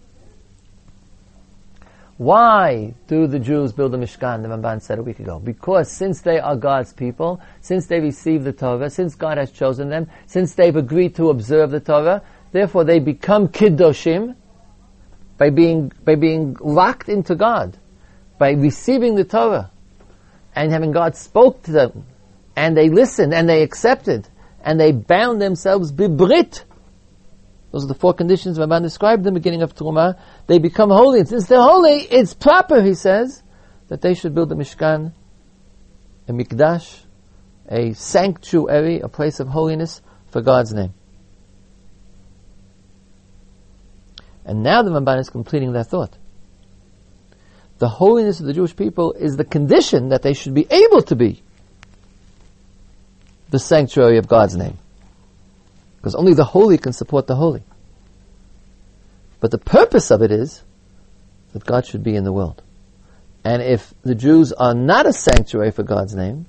Why 2.16 2.94
do 3.06 3.28
the 3.28 3.38
Jews 3.38 3.72
build 3.72 3.94
a 3.94 3.98
Mishkan, 3.98 4.42
the 4.42 4.48
Ramban 4.48 4.82
said 4.82 4.98
a 4.98 5.02
week 5.02 5.20
ago? 5.20 5.38
Because 5.38 5.88
since 5.88 6.20
they 6.20 6.40
are 6.40 6.56
God's 6.56 6.92
people, 6.92 7.40
since 7.60 7.86
they 7.86 8.00
receive 8.00 8.42
the 8.42 8.52
Torah, 8.52 8.90
since 8.90 9.14
God 9.14 9.38
has 9.38 9.52
chosen 9.52 9.88
them, 9.88 10.08
since 10.26 10.54
they've 10.54 10.74
agreed 10.74 11.14
to 11.14 11.30
observe 11.30 11.70
the 11.70 11.80
Torah, 11.80 12.22
therefore 12.50 12.82
they 12.82 12.98
become 12.98 13.48
Kiddoshim 13.48 14.34
by 15.38 15.50
being, 15.50 15.92
by 16.04 16.16
being 16.16 16.56
locked 16.58 17.08
into 17.08 17.36
God, 17.36 17.78
by 18.36 18.50
receiving 18.50 19.14
the 19.14 19.24
Torah, 19.24 19.70
and 20.56 20.72
having 20.72 20.90
God 20.90 21.14
spoke 21.14 21.62
to 21.64 21.72
them, 21.72 22.04
and 22.56 22.76
they 22.76 22.88
listened, 22.88 23.32
and 23.32 23.48
they 23.48 23.62
accepted, 23.62 24.28
and 24.60 24.80
they 24.80 24.90
bound 24.90 25.40
themselves 25.40 25.92
bibrit, 25.92 26.64
those 27.76 27.84
are 27.84 27.88
the 27.88 27.94
four 27.94 28.14
conditions 28.14 28.58
Ramban 28.58 28.80
described 28.80 29.26
in 29.26 29.34
the 29.34 29.38
beginning 29.38 29.60
of 29.60 29.74
Truma. 29.74 30.18
They 30.46 30.58
become 30.58 30.88
holy. 30.88 31.20
And 31.20 31.28
since 31.28 31.46
they're 31.46 31.60
holy, 31.60 31.98
it's 31.98 32.32
proper, 32.32 32.80
he 32.82 32.94
says, 32.94 33.42
that 33.88 34.00
they 34.00 34.14
should 34.14 34.34
build 34.34 34.50
a 34.50 34.54
Mishkan, 34.54 35.12
a 36.26 36.32
Mikdash, 36.32 37.04
a 37.68 37.92
sanctuary, 37.92 39.00
a 39.00 39.08
place 39.08 39.40
of 39.40 39.48
holiness 39.48 40.00
for 40.28 40.40
God's 40.40 40.72
name. 40.72 40.94
And 44.46 44.62
now 44.62 44.82
the 44.82 44.90
Ramban 44.90 45.20
is 45.20 45.28
completing 45.28 45.72
that 45.72 45.88
thought. 45.88 46.16
The 47.78 47.88
holiness 47.88 48.40
of 48.40 48.46
the 48.46 48.54
Jewish 48.54 48.74
people 48.74 49.12
is 49.12 49.36
the 49.36 49.44
condition 49.44 50.08
that 50.08 50.22
they 50.22 50.32
should 50.32 50.54
be 50.54 50.66
able 50.70 51.02
to 51.02 51.16
be 51.16 51.42
the 53.50 53.58
sanctuary 53.58 54.18
of 54.18 54.28
God's 54.28 54.56
name. 54.56 54.78
Because 55.96 56.14
only 56.14 56.34
the 56.34 56.44
holy 56.44 56.78
can 56.78 56.92
support 56.92 57.26
the 57.26 57.36
holy. 57.36 57.62
But 59.40 59.50
the 59.50 59.58
purpose 59.58 60.10
of 60.10 60.22
it 60.22 60.30
is 60.30 60.62
that 61.52 61.64
God 61.64 61.86
should 61.86 62.02
be 62.02 62.16
in 62.16 62.24
the 62.24 62.32
world. 62.32 62.62
And 63.44 63.62
if 63.62 63.94
the 64.02 64.14
Jews 64.14 64.52
are 64.52 64.74
not 64.74 65.06
a 65.06 65.12
sanctuary 65.12 65.70
for 65.70 65.82
God's 65.82 66.14
name, 66.14 66.46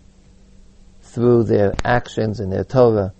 through 1.02 1.44
their 1.44 1.74
actions 1.84 2.40
and 2.40 2.52
their 2.52 2.64
Torah, 2.64 3.14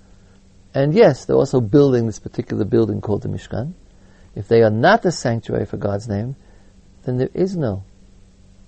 and 0.74 0.94
yes, 0.94 1.26
they're 1.26 1.36
also 1.36 1.60
building 1.60 2.06
this 2.06 2.20
particular 2.20 2.66
building 2.66 3.02
called 3.02 3.24
the 3.24 3.30
Mishkan, 3.30 3.74
if 4.36 4.48
they 4.48 4.62
are 4.62 4.70
not 4.70 5.06
a 5.06 5.12
sanctuary 5.12 5.66
for 5.66 5.78
God's 5.78 6.08
name, 6.08 6.36
then 7.04 7.18
there 7.18 7.30
is 7.34 7.56
no 7.56 7.84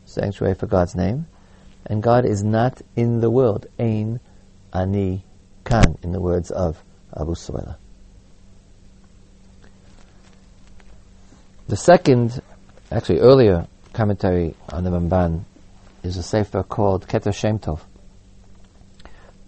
sanctuary 0.10 0.56
for 0.56 0.68
God's 0.68 0.96
name, 0.96 1.28
and 1.86 2.04
God 2.04 2.26
is 2.26 2.44
not 2.44 2.82
in 2.96 3.22
the 3.22 3.30
world. 3.30 3.68
Ein 3.80 4.20
ani 4.74 5.24
kan, 5.64 5.98
in 6.04 6.12
the 6.12 6.22
words 6.22 6.52
of 6.52 6.84
Abu 7.16 7.34
Suwaila. 7.34 7.78
The 11.68 11.78
second, 11.78 12.42
actually 12.92 13.20
earlier 13.20 13.68
commentary 13.94 14.56
on 14.70 14.84
the 14.84 14.90
Ramban 14.90 15.44
is 16.04 16.18
a 16.18 16.24
sefer 16.24 16.64
called 16.64 17.08
Keter 17.08 17.34
Shem 17.34 17.60
Tov 17.60 17.82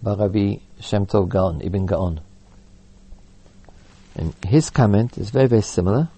by 0.02 0.14
Rabbi 0.14 0.56
Shem 0.80 1.06
Tov 1.06 1.28
Gaon, 1.28 1.60
Ibn 1.62 1.86
Gaon. 1.86 2.20
And 4.14 4.34
his 4.44 4.70
comment 4.70 5.16
is 5.16 5.30
very, 5.30 5.46
very 5.46 5.62
similar. 5.62 6.08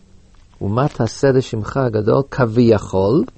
Umat 0.60 0.94
haseder 0.94 1.92
gadol 1.92 2.24
kaviyachol, 2.24 3.28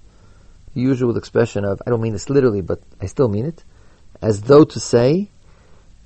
usual 0.76 1.16
expression 1.16 1.64
of, 1.64 1.80
I 1.86 1.90
don't 1.90 2.00
mean 2.00 2.12
this 2.12 2.30
literally, 2.30 2.60
but 2.60 2.80
I 3.00 3.06
still 3.06 3.28
mean 3.28 3.46
it, 3.46 3.64
as 4.20 4.42
though 4.42 4.64
to 4.64 4.80
say, 4.80 5.30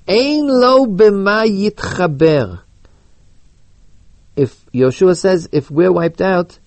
Ein 0.07 0.47
lo 0.47 0.85
b'ma. 0.87 2.61
If 4.35 4.65
Yeshua 4.71 5.17
says, 5.17 5.49
if 5.51 5.69
we're 5.69 5.91
wiped 5.91 6.21
out, 6.21 6.59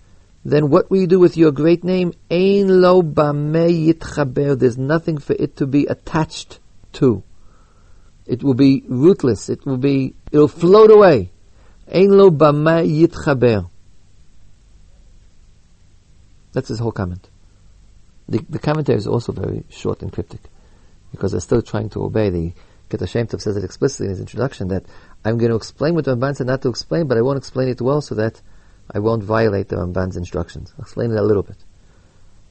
then 0.45 0.69
what 0.69 0.90
will 0.90 1.01
you 1.01 1.07
do 1.07 1.19
with 1.19 1.37
your 1.37 1.51
great 1.51 1.83
name? 1.83 2.12
Ein 2.31 2.81
lo 2.81 3.03
yitchaber. 3.03 4.59
There's 4.59 4.79
nothing 4.79 5.19
for 5.19 5.35
it 5.38 5.57
to 5.57 5.67
be 5.67 5.87
attached 5.87 6.61
to. 6.95 7.23
It 8.27 8.43
will 8.43 8.55
be 8.55 8.85
rootless. 8.87 9.49
It 9.49 9.67
will 9.67 9.79
be, 9.79 10.14
it'll 10.31 10.49
float 10.49 10.90
away. 10.90 11.31
Ein 11.93 12.11
lo 12.11 12.31
b'ma. 12.31 13.71
That's 16.53 16.69
his 16.69 16.79
whole 16.79 16.93
comment. 16.93 17.29
The, 18.29 18.45
the 18.49 18.59
commentary 18.59 18.97
is 18.97 19.07
also 19.07 19.33
very 19.33 19.65
short 19.69 20.03
and 20.03 20.13
cryptic 20.13 20.41
because 21.11 21.33
they're 21.33 21.41
still 21.41 21.63
trying 21.63 21.91
to 21.91 22.03
obey 22.03 22.31
the 22.31 22.53
Keter 22.91 23.09
Shem 23.09 23.27
Tov 23.27 23.41
says 23.41 23.57
it 23.57 23.65
explicitly 23.65 24.07
in 24.07 24.11
his 24.11 24.21
introduction 24.21 24.69
that 24.69 24.85
I'm 25.25 25.39
going 25.39 25.51
to 25.51 25.57
explain 25.57 25.95
what 25.95 26.05
the 26.05 26.17
Ramban 26.17 26.37
said 26.37 26.47
not 26.47 26.63
to 26.63 26.69
explain, 26.69 27.07
but 27.07 27.17
I 27.17 27.23
won't 27.23 27.39
explain 27.39 27.69
it 27.69 27.81
well 27.81 28.01
so 28.01 28.15
that 28.15 28.41
I 28.93 28.99
won't 28.99 29.23
violate 29.23 29.69
the 29.69 29.77
Ramban's 29.77 30.17
instructions. 30.17 30.73
I'll 30.77 30.83
explain 30.83 31.11
it 31.11 31.17
a 31.17 31.23
little 31.23 31.43
bit. 31.43 31.57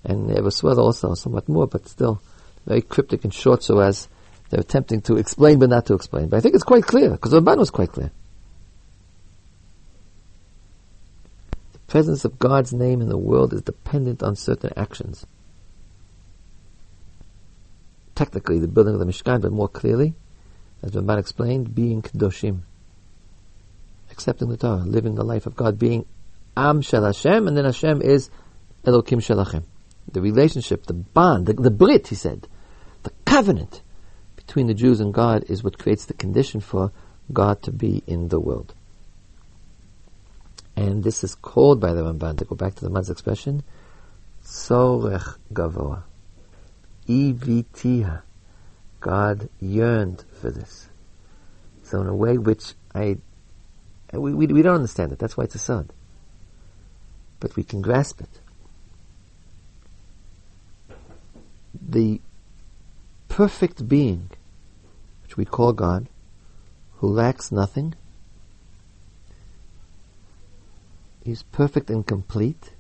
And 0.04 0.28
was 0.28 0.64
also 0.64 1.14
somewhat 1.14 1.48
more, 1.48 1.68
but 1.68 1.88
still 1.88 2.22
very 2.66 2.82
cryptic 2.82 3.24
and 3.24 3.34
short 3.34 3.64
so 3.64 3.80
as 3.80 4.08
they're 4.50 4.60
attempting 4.60 5.02
to 5.02 5.18
explain 5.18 5.60
but 5.60 5.70
not 5.70 5.86
to 5.88 5.94
explain. 5.94 6.30
But 6.30 6.38
I 6.38 6.40
think 6.42 6.56
it's 6.56 6.64
quite 6.64 6.84
clear, 6.84 7.12
because 7.12 7.32
the 7.32 7.42
Ramban 7.42 7.58
was 7.58 7.70
quite 7.70 7.92
clear. 7.92 8.12
The 11.74 11.80
presence 11.88 12.26
of 12.26 12.40
God's 12.40 12.74
name 12.74 13.02
in 13.02 13.08
the 13.08 13.18
world 13.18 13.54
is 13.54 13.62
dependent 13.62 14.24
on 14.24 14.36
certain 14.36 14.74
actions. 14.76 15.26
Technically, 18.16 18.60
the 18.60 18.68
building 18.68 18.94
of 18.94 19.00
the 19.00 19.06
Mishkan, 19.06 19.42
but 19.42 19.52
more 19.52 19.68
clearly, 19.68 20.14
as 20.82 20.92
Ramban 20.92 21.18
explained, 21.18 21.74
being 21.74 22.02
Kedoshim. 22.02 22.62
Accepting 24.12 24.50
the 24.50 24.58
Torah, 24.58 24.84
living 24.84 25.16
the 25.16 25.24
life 25.24 25.46
of 25.46 25.56
God, 25.56 25.80
being 25.80 26.06
Am 26.56 26.82
Shel 26.82 27.06
Hashem, 27.06 27.48
and 27.48 27.58
then 27.58 27.66
Hashem 27.66 28.02
is 28.02 28.30
Elokim 28.84 29.20
Shelachem. 29.20 29.64
The 30.12 30.22
relationship, 30.22 30.86
the 30.86 30.94
bond, 30.94 31.48
the, 31.48 31.54
the 31.54 31.72
Brit, 31.72 32.08
he 32.08 32.16
said, 32.16 32.48
the 33.02 33.12
covenant 33.26 33.82
between 34.36 34.68
the 34.68 34.74
Jews 34.74 35.00
and 35.00 35.14
God 35.14 35.46
is 35.50 35.64
what 35.64 35.80
creates 35.80 36.06
the 36.06 36.14
condition 36.14 36.60
for 36.60 36.92
God 37.32 37.62
to 37.64 37.72
be 37.72 38.04
in 38.06 38.28
the 38.28 38.40
world. 38.40 38.74
And 40.76 41.04
this 41.04 41.24
is 41.24 41.36
called 41.36 41.80
by 41.80 41.94
the 41.94 42.02
Ramban, 42.02 42.38
to 42.40 42.46
go 42.46 42.56
back 42.56 42.76
to 42.76 42.86
Ramban's 42.86 43.10
expression, 43.10 43.64
Sorech 44.44 45.38
Gavoa. 45.54 46.04
EVTH. 47.08 48.22
God 49.00 49.50
yearned 49.60 50.24
for 50.40 50.50
this. 50.50 50.90
So 51.84 52.02
in 52.02 52.08
a 52.08 52.16
way 52.16 52.38
which 52.38 52.74
I, 52.96 53.18
we, 54.14 54.34
we, 54.34 54.48
we 54.48 54.62
don't 54.62 54.76
understand 54.76 55.12
it. 55.12 55.20
That's 55.20 55.36
why 55.36 55.44
it's 55.44 55.56
a 55.56 55.60
sod. 55.60 55.92
But 57.40 57.56
we 57.56 57.64
can 57.64 57.82
grasp 57.82 58.22
it. 58.22 58.40
The 61.82 62.22
perfect 63.28 63.90
being, 63.90 64.30
which 65.24 65.36
we 65.36 65.44
call 65.44 65.74
God, 65.74 66.08
who 66.98 67.08
lacks 67.08 67.52
nothing, 67.52 67.96
He's 71.24 71.44
perfect 71.44 71.90
and 71.90 72.06
complete, 72.06 72.72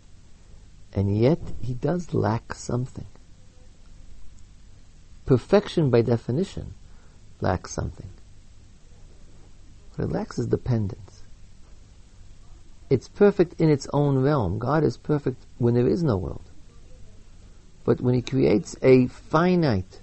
and 0.91 1.17
yet 1.17 1.39
he 1.61 1.73
does 1.73 2.13
lack 2.13 2.53
something. 2.53 3.05
Perfection, 5.25 5.89
by 5.89 6.01
definition, 6.01 6.73
lacks 7.39 7.71
something. 7.71 8.09
What 9.95 10.05
it 10.05 10.11
lacks 10.11 10.37
is 10.39 10.47
dependence. 10.47 11.23
It's 12.89 13.07
perfect 13.07 13.59
in 13.59 13.69
its 13.69 13.87
own 13.93 14.17
realm. 14.19 14.59
God 14.59 14.83
is 14.83 14.97
perfect 14.97 15.45
when 15.57 15.75
there 15.75 15.87
is 15.87 16.03
no 16.03 16.17
world. 16.17 16.43
But 17.85 18.01
when 18.01 18.15
He 18.15 18.21
creates 18.21 18.75
a 18.81 19.07
finite, 19.07 20.01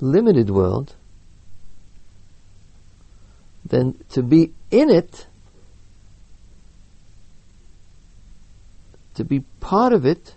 limited 0.00 0.50
world, 0.50 0.94
then 3.64 3.98
to 4.10 4.22
be 4.22 4.52
in 4.70 4.90
it, 4.90 5.26
to 9.14 9.24
be 9.24 9.40
part 9.60 9.92
of 9.92 10.04
it, 10.04 10.34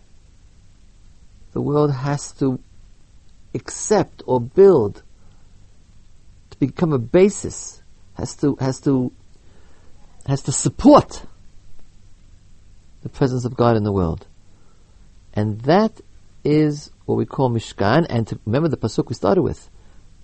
the 1.54 1.62
world 1.62 1.92
has 1.92 2.32
to 2.34 2.60
accept 3.58 4.24
or 4.26 4.39
build 4.39 5.04
to 6.52 6.58
become 6.58 6.93
a 6.93 7.00
basis, 7.00 7.82
has 8.15 8.36
to 8.38 8.56
has 8.60 8.80
to 8.82 9.12
has 10.26 10.41
to 10.43 10.52
support 10.52 11.24
the 13.04 13.10
presence 13.10 13.46
of 13.46 13.56
God 13.56 13.76
in 13.76 13.84
the 13.84 13.91
world. 13.91 14.28
And 15.34 15.62
that 15.62 16.02
is 16.43 16.91
what 17.06 17.15
we 17.15 17.26
call 17.26 17.50
Mishkan. 17.50 18.06
And 18.10 18.28
to 18.28 18.39
remember 18.46 18.70
the 18.70 18.78
pasuk 18.78 19.08
we 19.08 19.15
started 19.15 19.41
with. 19.41 19.70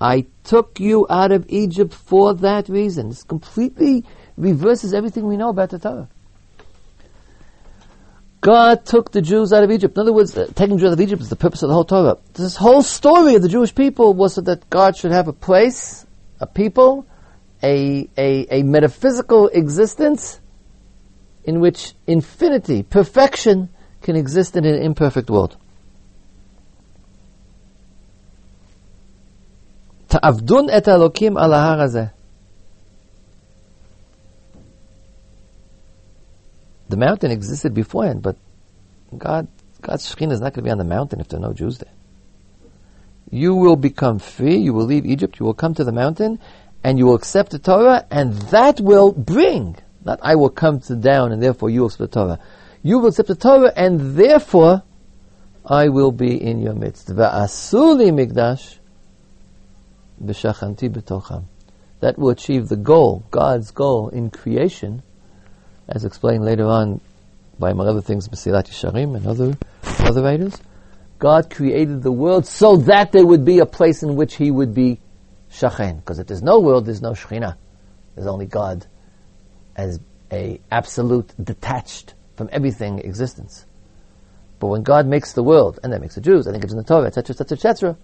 I 0.02 0.26
took 0.44 0.80
you 0.80 1.08
out 1.10 1.32
of 1.32 1.46
Egypt 1.48 1.94
for 1.94 2.34
that 2.34 2.68
reason. 2.68 3.10
This 3.10 3.24
completely 3.24 4.04
reverses 4.36 4.94
everything 4.94 5.28
we 5.28 5.38
know 5.38 5.50
about 5.50 5.70
the 5.70 5.80
Torah. 5.80 6.10
God 8.44 8.86
took 8.86 9.12
the 9.12 9.22
Jews 9.22 9.54
out 9.54 9.64
of 9.64 9.72
Egypt. 9.72 9.96
In 9.96 10.02
other 10.02 10.12
words, 10.12 10.38
taking 10.54 10.78
Jews 10.78 10.90
out 10.90 10.94
of 10.94 11.00
Egypt 11.00 11.22
is 11.22 11.30
the 11.30 11.38
purpose 11.38 11.64
of 11.64 11.70
the 11.70 11.74
whole 11.74 11.86
Torah. 11.86 12.18
This 12.34 12.58
whole 12.58 12.82
story 12.82 13.36
of 13.36 13.42
the 13.42 13.48
Jewish 13.48 13.74
people 13.74 14.14
was 14.14 14.34
so 14.34 14.42
that 14.42 14.70
God 14.70 14.98
should 14.98 15.14
have 15.14 15.30
a 15.30 15.34
place, 15.34 16.06
a 16.42 16.46
people, 16.46 17.06
a, 17.64 18.10
a, 18.18 18.60
a 18.60 18.64
metaphysical 18.64 19.48
existence 19.48 20.42
in 21.46 21.62
which 21.62 21.94
infinity, 22.06 22.84
perfection, 22.84 23.70
can 24.02 24.18
exist 24.18 24.58
in 24.58 24.66
an 24.66 24.76
imperfect 24.76 25.30
world. 25.30 25.56
Et 30.12 30.20
The 36.94 36.98
mountain 36.98 37.32
existed 37.32 37.74
beforehand, 37.74 38.22
but 38.22 38.38
God, 39.18 39.48
God's 39.82 40.14
Shekhinah 40.14 40.34
is 40.34 40.42
not 40.42 40.54
going 40.54 40.62
to 40.64 40.68
be 40.68 40.70
on 40.70 40.78
the 40.78 40.84
mountain 40.84 41.22
if 41.22 41.28
there 41.28 41.40
are 41.40 41.42
no 41.42 41.52
Jews 41.52 41.80
there. 41.80 41.92
You 43.32 43.56
will 43.56 43.78
become 43.78 44.20
free, 44.20 44.58
you 44.58 44.74
will 44.76 44.86
leave 44.86 45.04
Egypt, 45.04 45.40
you 45.40 45.46
will 45.48 45.56
come 45.56 45.74
to 45.74 45.84
the 45.84 45.92
mountain, 45.92 46.38
and 46.84 47.00
you 47.00 47.08
will 47.08 47.16
accept 47.16 47.50
the 47.50 47.58
Torah, 47.58 48.06
and 48.12 48.34
that 48.52 48.80
will 48.80 49.12
bring, 49.12 49.76
not 50.06 50.20
I 50.22 50.36
will 50.36 50.52
come 50.52 50.82
to 50.82 50.96
down 50.96 51.32
and 51.32 51.42
therefore 51.42 51.72
you 51.72 51.80
will 51.80 51.88
accept 51.88 52.12
the 52.12 52.20
Torah. 52.20 52.40
You 52.84 53.00
will 53.00 53.08
accept 53.08 53.30
the 53.30 53.36
Torah, 53.38 53.74
and 53.76 54.16
therefore 54.16 54.84
I 55.66 55.90
will 55.90 56.12
be 56.12 56.40
in 56.40 56.62
your 56.62 56.76
midst. 56.76 57.08
Va'asuli 57.08 58.12
migdash 58.12 58.78
b'shachanti 60.24 60.92
b'tocham. 60.92 61.46
That 62.02 62.20
will 62.20 62.30
achieve 62.30 62.68
the 62.68 62.76
goal, 62.76 63.26
God's 63.32 63.72
goal 63.72 64.10
in 64.10 64.30
creation, 64.30 65.02
as 65.88 66.06
explained 66.06 66.46
later 66.46 66.66
on 66.66 67.02
by, 67.60 67.72
among 67.72 67.88
other 67.88 68.02
things, 68.02 68.28
Mesilat 68.30 68.70
Yesharim 68.70 69.16
and 69.16 69.28
other, 69.28 69.58
other 70.00 70.24
writers. 70.24 70.60
God 71.20 71.50
created 71.50 72.04
the 72.04 72.12
world 72.12 72.46
so 72.46 72.78
that 72.78 73.12
there 73.12 73.26
would 73.26 73.46
be 73.46 73.60
a 73.60 73.66
place 73.66 74.04
in 74.04 74.16
which 74.16 74.36
He 74.36 74.52
would 74.52 74.74
be 74.74 75.00
Shachen. 75.52 75.98
Because 75.98 76.20
if 76.20 76.28
there's 76.28 76.42
no 76.42 76.60
world, 76.60 76.86
there's 76.86 77.02
no 77.02 77.12
Shekhinah. 77.12 77.56
There's 78.16 78.28
only 78.28 78.46
God 78.46 78.86
as 79.76 80.00
a 80.32 80.60
absolute, 80.72 81.32
detached 81.42 82.14
from 82.36 82.50
everything 82.52 83.00
existence. 83.00 83.66
But 84.60 84.68
when 84.68 84.84
God 84.84 85.06
makes 85.06 85.34
the 85.34 85.44
world, 85.44 85.80
and 85.84 85.94
that 85.94 86.02
makes 86.02 86.16
the 86.16 86.22
Jews, 86.22 86.48
I 86.48 86.52
think 86.52 86.64
it's 86.64 86.74
in 86.74 86.78
the 86.78 86.84
Torah, 86.84 87.08
etc., 87.08 87.34
etc., 87.34 87.56
etc., 87.56 87.98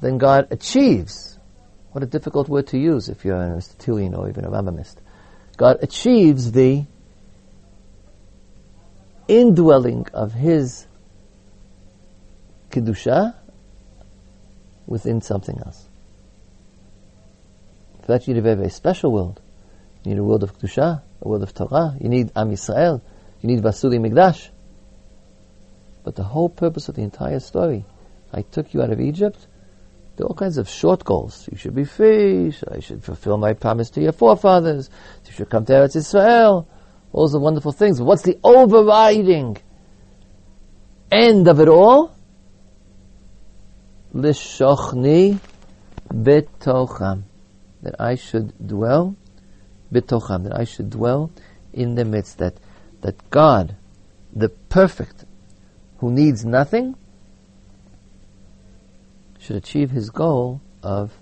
then 0.00 0.18
God 0.18 0.48
achieves. 0.50 1.38
What 1.92 2.04
a 2.04 2.06
difficult 2.06 2.48
word 2.48 2.66
to 2.68 2.78
use 2.78 3.08
if 3.08 3.24
you're 3.24 3.40
an 3.40 3.52
Aristotelian 3.52 4.14
or 4.14 4.28
even 4.28 4.44
a 4.44 4.50
Rambamist. 4.50 4.96
God 5.56 5.78
achieves 5.82 6.52
the 6.52 6.84
indwelling 9.28 10.06
of 10.12 10.32
His 10.32 10.86
Kedusha 12.70 13.34
within 14.86 15.20
something 15.20 15.58
else. 15.58 15.86
For 18.00 18.06
that 18.12 18.26
you 18.26 18.34
need 18.34 18.40
a 18.40 18.42
very, 18.42 18.56
very 18.56 18.70
special 18.70 19.12
world. 19.12 19.40
You 20.02 20.12
need 20.12 20.18
a 20.18 20.24
world 20.24 20.42
of 20.42 20.58
Kedusha, 20.58 21.02
a 21.20 21.28
world 21.28 21.42
of 21.42 21.54
Torah. 21.54 21.94
You 22.00 22.08
need 22.08 22.32
Am 22.34 22.50
Yisrael. 22.50 23.02
You 23.42 23.48
need 23.48 23.62
Vasuli 23.62 23.98
Migdash. 24.00 24.48
But 26.04 26.16
the 26.16 26.24
whole 26.24 26.48
purpose 26.48 26.88
of 26.88 26.96
the 26.96 27.02
entire 27.02 27.40
story, 27.40 27.84
I 28.32 28.42
took 28.42 28.72
you 28.72 28.82
out 28.82 28.90
of 28.90 29.00
Egypt, 29.00 29.46
there 30.16 30.24
are 30.24 30.30
all 30.30 30.34
kinds 30.34 30.58
of 30.58 30.68
short 30.68 31.04
goals. 31.04 31.48
You 31.52 31.56
should 31.56 31.76
be 31.76 31.84
free. 31.84 32.52
I 32.68 32.80
should 32.80 33.04
fulfill 33.04 33.36
my 33.36 33.52
promise 33.52 33.90
to 33.90 34.00
your 34.00 34.10
forefathers. 34.10 34.90
You 35.26 35.32
should 35.32 35.48
come 35.48 35.64
to 35.66 35.72
Eretz 35.74 35.94
Israel 35.94 36.66
all 37.12 37.28
the 37.28 37.38
wonderful 37.38 37.72
things. 37.72 38.00
What's 38.00 38.22
the 38.22 38.38
overriding 38.42 39.56
end 41.10 41.48
of 41.48 41.60
it 41.60 41.68
all? 41.68 42.14
Lishochni 44.14 45.38
betocham. 46.08 47.22
That 47.82 47.94
I 48.00 48.16
should 48.16 48.66
dwell 48.66 49.16
betocham. 49.92 50.44
That 50.44 50.58
I 50.58 50.64
should 50.64 50.90
dwell 50.90 51.30
in 51.72 51.94
the 51.94 52.04
midst. 52.04 52.38
That, 52.38 52.54
that 53.00 53.30
God, 53.30 53.76
the 54.32 54.48
perfect, 54.48 55.24
who 55.98 56.10
needs 56.10 56.44
nothing, 56.44 56.96
should 59.38 59.56
achieve 59.56 59.90
his 59.90 60.10
goal 60.10 60.60
of 60.82 61.12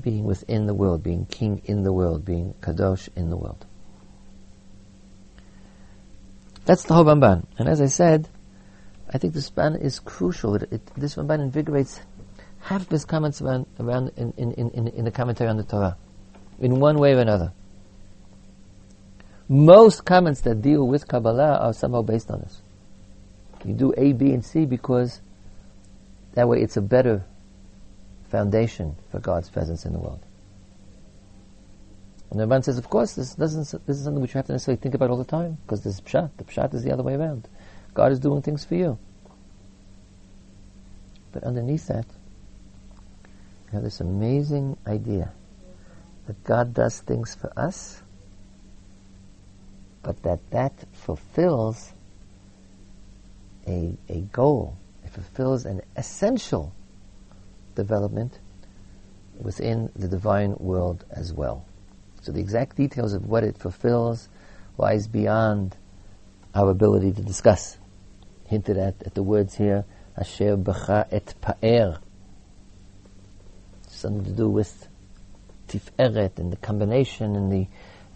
being 0.00 0.24
within 0.24 0.66
the 0.66 0.74
world, 0.74 1.02
being 1.02 1.26
king 1.26 1.62
in 1.64 1.82
the 1.82 1.92
world, 1.92 2.24
being 2.24 2.54
kadosh 2.60 3.08
in 3.16 3.30
the 3.30 3.36
world. 3.36 3.64
That's 6.66 6.82
the 6.82 6.94
whole 6.94 7.04
Ramban. 7.04 7.46
And 7.58 7.68
as 7.68 7.80
I 7.80 7.86
said, 7.86 8.28
I 9.08 9.18
think 9.18 9.32
this 9.34 9.50
Ramban 9.50 9.80
is 9.80 10.00
crucial. 10.00 10.56
It, 10.56 10.72
it, 10.72 10.86
this 10.96 11.14
Ramban 11.14 11.40
invigorates 11.40 12.00
half 12.60 12.82
of 12.82 12.88
his 12.88 13.04
comments 13.04 13.40
around, 13.40 13.66
around 13.78 14.10
in, 14.16 14.32
in, 14.36 14.52
in, 14.52 14.88
in 14.88 15.04
the 15.04 15.12
commentary 15.12 15.48
on 15.48 15.56
the 15.56 15.62
Torah, 15.62 15.96
in 16.58 16.80
one 16.80 16.98
way 16.98 17.14
or 17.14 17.20
another. 17.20 17.52
Most 19.48 20.04
comments 20.04 20.40
that 20.40 20.60
deal 20.60 20.86
with 20.86 21.06
Kabbalah 21.06 21.58
are 21.58 21.72
somehow 21.72 22.02
based 22.02 22.32
on 22.32 22.40
this. 22.40 22.60
You 23.64 23.74
do 23.74 23.94
A, 23.96 24.12
B, 24.12 24.32
and 24.32 24.44
C 24.44 24.66
because 24.66 25.20
that 26.34 26.48
way 26.48 26.60
it's 26.60 26.76
a 26.76 26.82
better 26.82 27.24
foundation 28.28 28.96
for 29.12 29.20
God's 29.20 29.48
presence 29.48 29.86
in 29.86 29.92
the 29.92 30.00
world. 30.00 30.20
And 32.30 32.40
the 32.40 32.46
Ramban 32.46 32.64
says, 32.64 32.78
of 32.78 32.88
course, 32.90 33.14
this 33.14 33.34
doesn't. 33.34 33.86
This 33.86 33.98
is 33.98 34.04
something 34.04 34.20
which 34.20 34.34
you 34.34 34.38
have 34.38 34.46
to 34.46 34.52
necessarily 34.52 34.80
think 34.80 34.94
about 34.94 35.10
all 35.10 35.16
the 35.16 35.24
time, 35.24 35.58
because 35.62 35.82
this 35.82 35.94
is 35.94 36.00
pshat. 36.00 36.30
The 36.38 36.44
pshat 36.44 36.74
is 36.74 36.82
the 36.82 36.92
other 36.92 37.02
way 37.02 37.14
around. 37.14 37.48
God 37.94 38.12
is 38.12 38.18
doing 38.18 38.42
things 38.42 38.64
for 38.64 38.74
you. 38.74 38.98
But 41.32 41.44
underneath 41.44 41.86
that, 41.88 42.06
you 43.66 43.72
have 43.72 43.82
this 43.82 44.00
amazing 44.00 44.76
idea 44.86 45.32
that 46.26 46.42
God 46.44 46.74
does 46.74 47.00
things 47.00 47.34
for 47.34 47.52
us, 47.56 48.02
but 50.02 50.22
that 50.22 50.40
that 50.50 50.72
fulfills 50.92 51.92
a, 53.66 53.96
a 54.08 54.20
goal. 54.32 54.76
It 55.04 55.10
fulfills 55.10 55.64
an 55.66 55.82
essential 55.96 56.72
development 57.74 58.38
within 59.38 59.90
the 59.94 60.08
divine 60.08 60.54
world 60.58 61.04
as 61.10 61.32
well. 61.32 61.65
So 62.26 62.32
the 62.32 62.40
exact 62.40 62.76
details 62.76 63.12
of 63.12 63.24
what 63.28 63.44
it 63.44 63.56
fulfills 63.56 64.28
lies 64.78 65.06
beyond 65.06 65.76
our 66.56 66.70
ability 66.70 67.12
to 67.12 67.22
discuss. 67.22 67.78
Hinted 68.46 68.76
at, 68.76 69.00
at 69.06 69.14
the 69.14 69.22
words 69.22 69.54
here, 69.54 69.84
Asher 70.16 70.56
Bacha 70.56 71.06
et 71.12 71.34
Pa'er. 71.40 72.00
Something 73.86 74.24
to 74.24 74.32
do 74.32 74.48
with 74.48 74.88
Tiferet 75.68 76.40
and 76.40 76.52
the 76.52 76.56
combination 76.56 77.36
and 77.36 77.52
the 77.52 77.68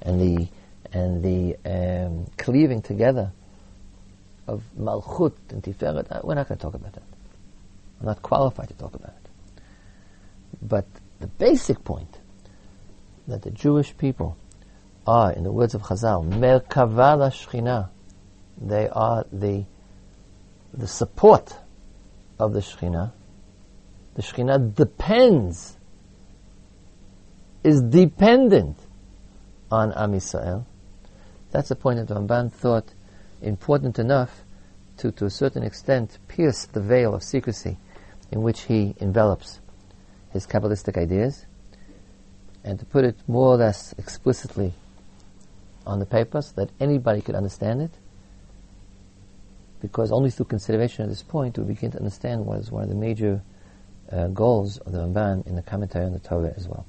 and 0.02 0.20
the 0.20 0.48
and 0.92 1.22
the 1.22 1.56
um, 1.64 2.26
cleaving 2.36 2.82
together 2.82 3.30
of 4.48 4.64
Malchut 4.76 5.36
and 5.50 5.62
Tiferet. 5.62 6.10
Uh, 6.10 6.20
we're 6.24 6.34
not 6.34 6.48
going 6.48 6.58
to 6.58 6.62
talk 6.62 6.74
about 6.74 6.94
that. 6.94 7.04
I'm 8.00 8.06
not 8.06 8.22
qualified 8.22 8.70
to 8.70 8.74
talk 8.74 8.94
about 8.96 9.14
it. 9.24 9.62
But 10.60 10.86
the 11.20 11.28
basic 11.28 11.84
point 11.84 12.19
that 13.28 13.42
the 13.42 13.50
Jewish 13.50 13.96
people 13.96 14.36
are, 15.06 15.32
in 15.32 15.44
the 15.44 15.52
words 15.52 15.74
of 15.74 15.82
Chazal, 15.82 16.28
Merkava 16.28 17.30
Shechina. 17.30 17.88
They 18.60 18.88
are 18.88 19.24
the, 19.32 19.64
the 20.72 20.86
support 20.86 21.56
of 22.38 22.52
the 22.52 22.60
Shechina. 22.60 23.12
The 24.14 24.22
Shekhinah 24.22 24.74
depends, 24.74 25.76
is 27.64 27.80
dependent 27.82 28.78
on 29.70 29.92
Am 29.92 30.12
Yisrael. 30.12 30.64
That's 31.50 31.70
a 31.70 31.76
point 31.76 32.06
that 32.06 32.14
Ramban 32.14 32.52
thought 32.52 32.92
important 33.42 33.98
enough 33.98 34.44
to, 34.98 35.10
to 35.12 35.24
a 35.24 35.30
certain 35.30 35.62
extent, 35.62 36.18
pierce 36.28 36.66
the 36.66 36.80
veil 36.80 37.14
of 37.14 37.22
secrecy 37.22 37.78
in 38.30 38.42
which 38.42 38.62
he 38.62 38.94
envelops 39.00 39.60
his 40.30 40.46
Kabbalistic 40.46 41.00
ideas, 41.00 41.46
and 42.64 42.78
to 42.78 42.84
put 42.84 43.04
it 43.04 43.16
more 43.26 43.48
or 43.48 43.56
less 43.56 43.94
explicitly 43.98 44.72
on 45.86 45.98
the 45.98 46.06
paper 46.06 46.42
so 46.42 46.52
that 46.56 46.70
anybody 46.78 47.20
could 47.20 47.34
understand 47.34 47.80
it, 47.82 47.90
because 49.80 50.12
only 50.12 50.30
through 50.30 50.46
consideration 50.46 51.04
at 51.04 51.08
this 51.08 51.22
point 51.22 51.56
we 51.58 51.64
begin 51.64 51.90
to 51.90 51.98
understand 51.98 52.44
what 52.44 52.58
is 52.58 52.70
one 52.70 52.82
of 52.82 52.88
the 52.88 52.94
major 52.94 53.42
uh, 54.12 54.26
goals 54.28 54.78
of 54.78 54.92
the 54.92 54.98
Ramban 54.98 55.46
in 55.46 55.56
the 55.56 55.62
commentary 55.62 56.04
on 56.04 56.12
the 56.12 56.18
Torah 56.18 56.52
as 56.56 56.68
well. 56.68 56.84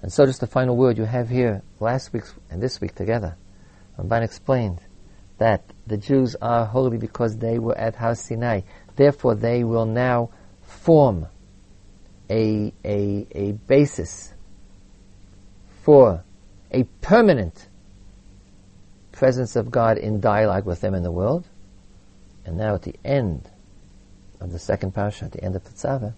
And 0.00 0.12
so 0.12 0.26
just 0.26 0.40
the 0.40 0.46
final 0.46 0.76
word 0.76 0.98
you 0.98 1.04
have 1.04 1.28
here, 1.28 1.62
last 1.80 2.12
week 2.12 2.24
and 2.50 2.62
this 2.62 2.80
week 2.80 2.94
together, 2.94 3.36
Ramban 3.98 4.22
explained 4.22 4.80
that 5.38 5.64
the 5.86 5.96
Jews 5.96 6.36
are 6.40 6.66
holy 6.66 6.98
because 6.98 7.36
they 7.36 7.58
were 7.58 7.76
at 7.76 7.96
Har 7.96 8.14
Sinai. 8.14 8.60
Therefore 8.94 9.34
they 9.34 9.64
will 9.64 9.86
now 9.86 10.30
form 10.62 11.26
a, 12.30 12.72
a, 12.84 13.26
a 13.32 13.52
basis 13.52 14.31
for 15.82 16.22
a 16.70 16.84
permanent 17.00 17.68
presence 19.10 19.56
of 19.56 19.70
God 19.70 19.98
in 19.98 20.20
dialogue 20.20 20.64
with 20.64 20.80
them 20.80 20.94
in 20.94 21.02
the 21.02 21.10
world. 21.10 21.46
And 22.44 22.56
now 22.56 22.74
at 22.74 22.82
the 22.82 22.94
end 23.04 23.50
of 24.40 24.52
the 24.52 24.58
second 24.58 24.94
parasha, 24.94 25.26
at 25.26 25.32
the 25.32 25.44
end 25.44 25.56
of 25.56 25.64
Tetzaveh, 25.64 26.14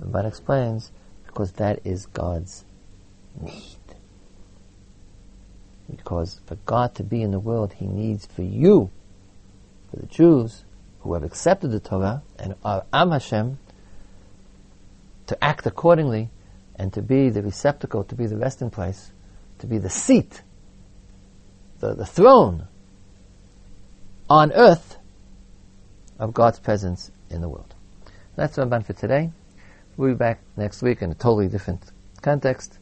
Ramban 0.00 0.26
explains, 0.26 0.92
because 1.26 1.52
that 1.52 1.80
is 1.84 2.06
God's 2.06 2.64
need. 3.40 3.78
Because 5.90 6.40
for 6.46 6.56
God 6.66 6.94
to 6.94 7.02
be 7.02 7.22
in 7.22 7.30
the 7.30 7.40
world, 7.40 7.74
He 7.74 7.86
needs 7.86 8.26
for 8.26 8.42
you, 8.42 8.90
for 9.90 9.96
the 9.96 10.06
Jews 10.06 10.64
who 11.00 11.14
have 11.14 11.22
accepted 11.22 11.68
the 11.68 11.80
Torah 11.80 12.22
and 12.38 12.54
are 12.64 12.84
Am 12.92 13.10
Hashem, 13.10 13.58
to 15.26 15.44
act 15.44 15.66
accordingly 15.66 16.30
and 16.76 16.92
to 16.92 17.02
be 17.02 17.30
the 17.30 17.42
receptacle, 17.42 18.04
to 18.04 18.14
be 18.14 18.26
the 18.26 18.36
resting 18.36 18.70
place, 18.70 19.10
to 19.58 19.66
be 19.66 19.78
the 19.78 19.90
seat, 19.90 20.42
the, 21.80 21.94
the 21.94 22.06
throne 22.06 22.66
on 24.28 24.52
earth 24.52 24.96
of 26.18 26.32
God's 26.32 26.58
presence 26.58 27.10
in 27.30 27.40
the 27.40 27.48
world. 27.48 27.74
That's 28.36 28.56
I'm 28.58 28.82
for 28.82 28.92
today. 28.92 29.30
We'll 29.96 30.10
be 30.10 30.16
back 30.16 30.40
next 30.56 30.82
week 30.82 31.02
in 31.02 31.10
a 31.10 31.14
totally 31.14 31.48
different 31.48 31.82
context 32.22 32.78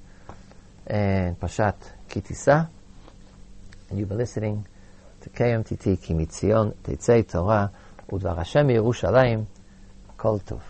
and 0.86 1.38
Pashat 1.38 1.74
Ki 2.08 2.20
Tisa. 2.20 2.68
And 3.88 3.98
you've 3.98 4.08
been 4.08 4.18
listening 4.18 4.66
to 5.22 5.30
KMTT 5.30 5.98
Kimitzion 5.98 6.74
Tetzei 6.84 7.28
Torah 7.28 7.72
Udvar 8.10 8.36
Hashem 8.36 8.68
Yerushalayim 8.68 9.46
Kol 10.16 10.40
Tov. 10.40 10.69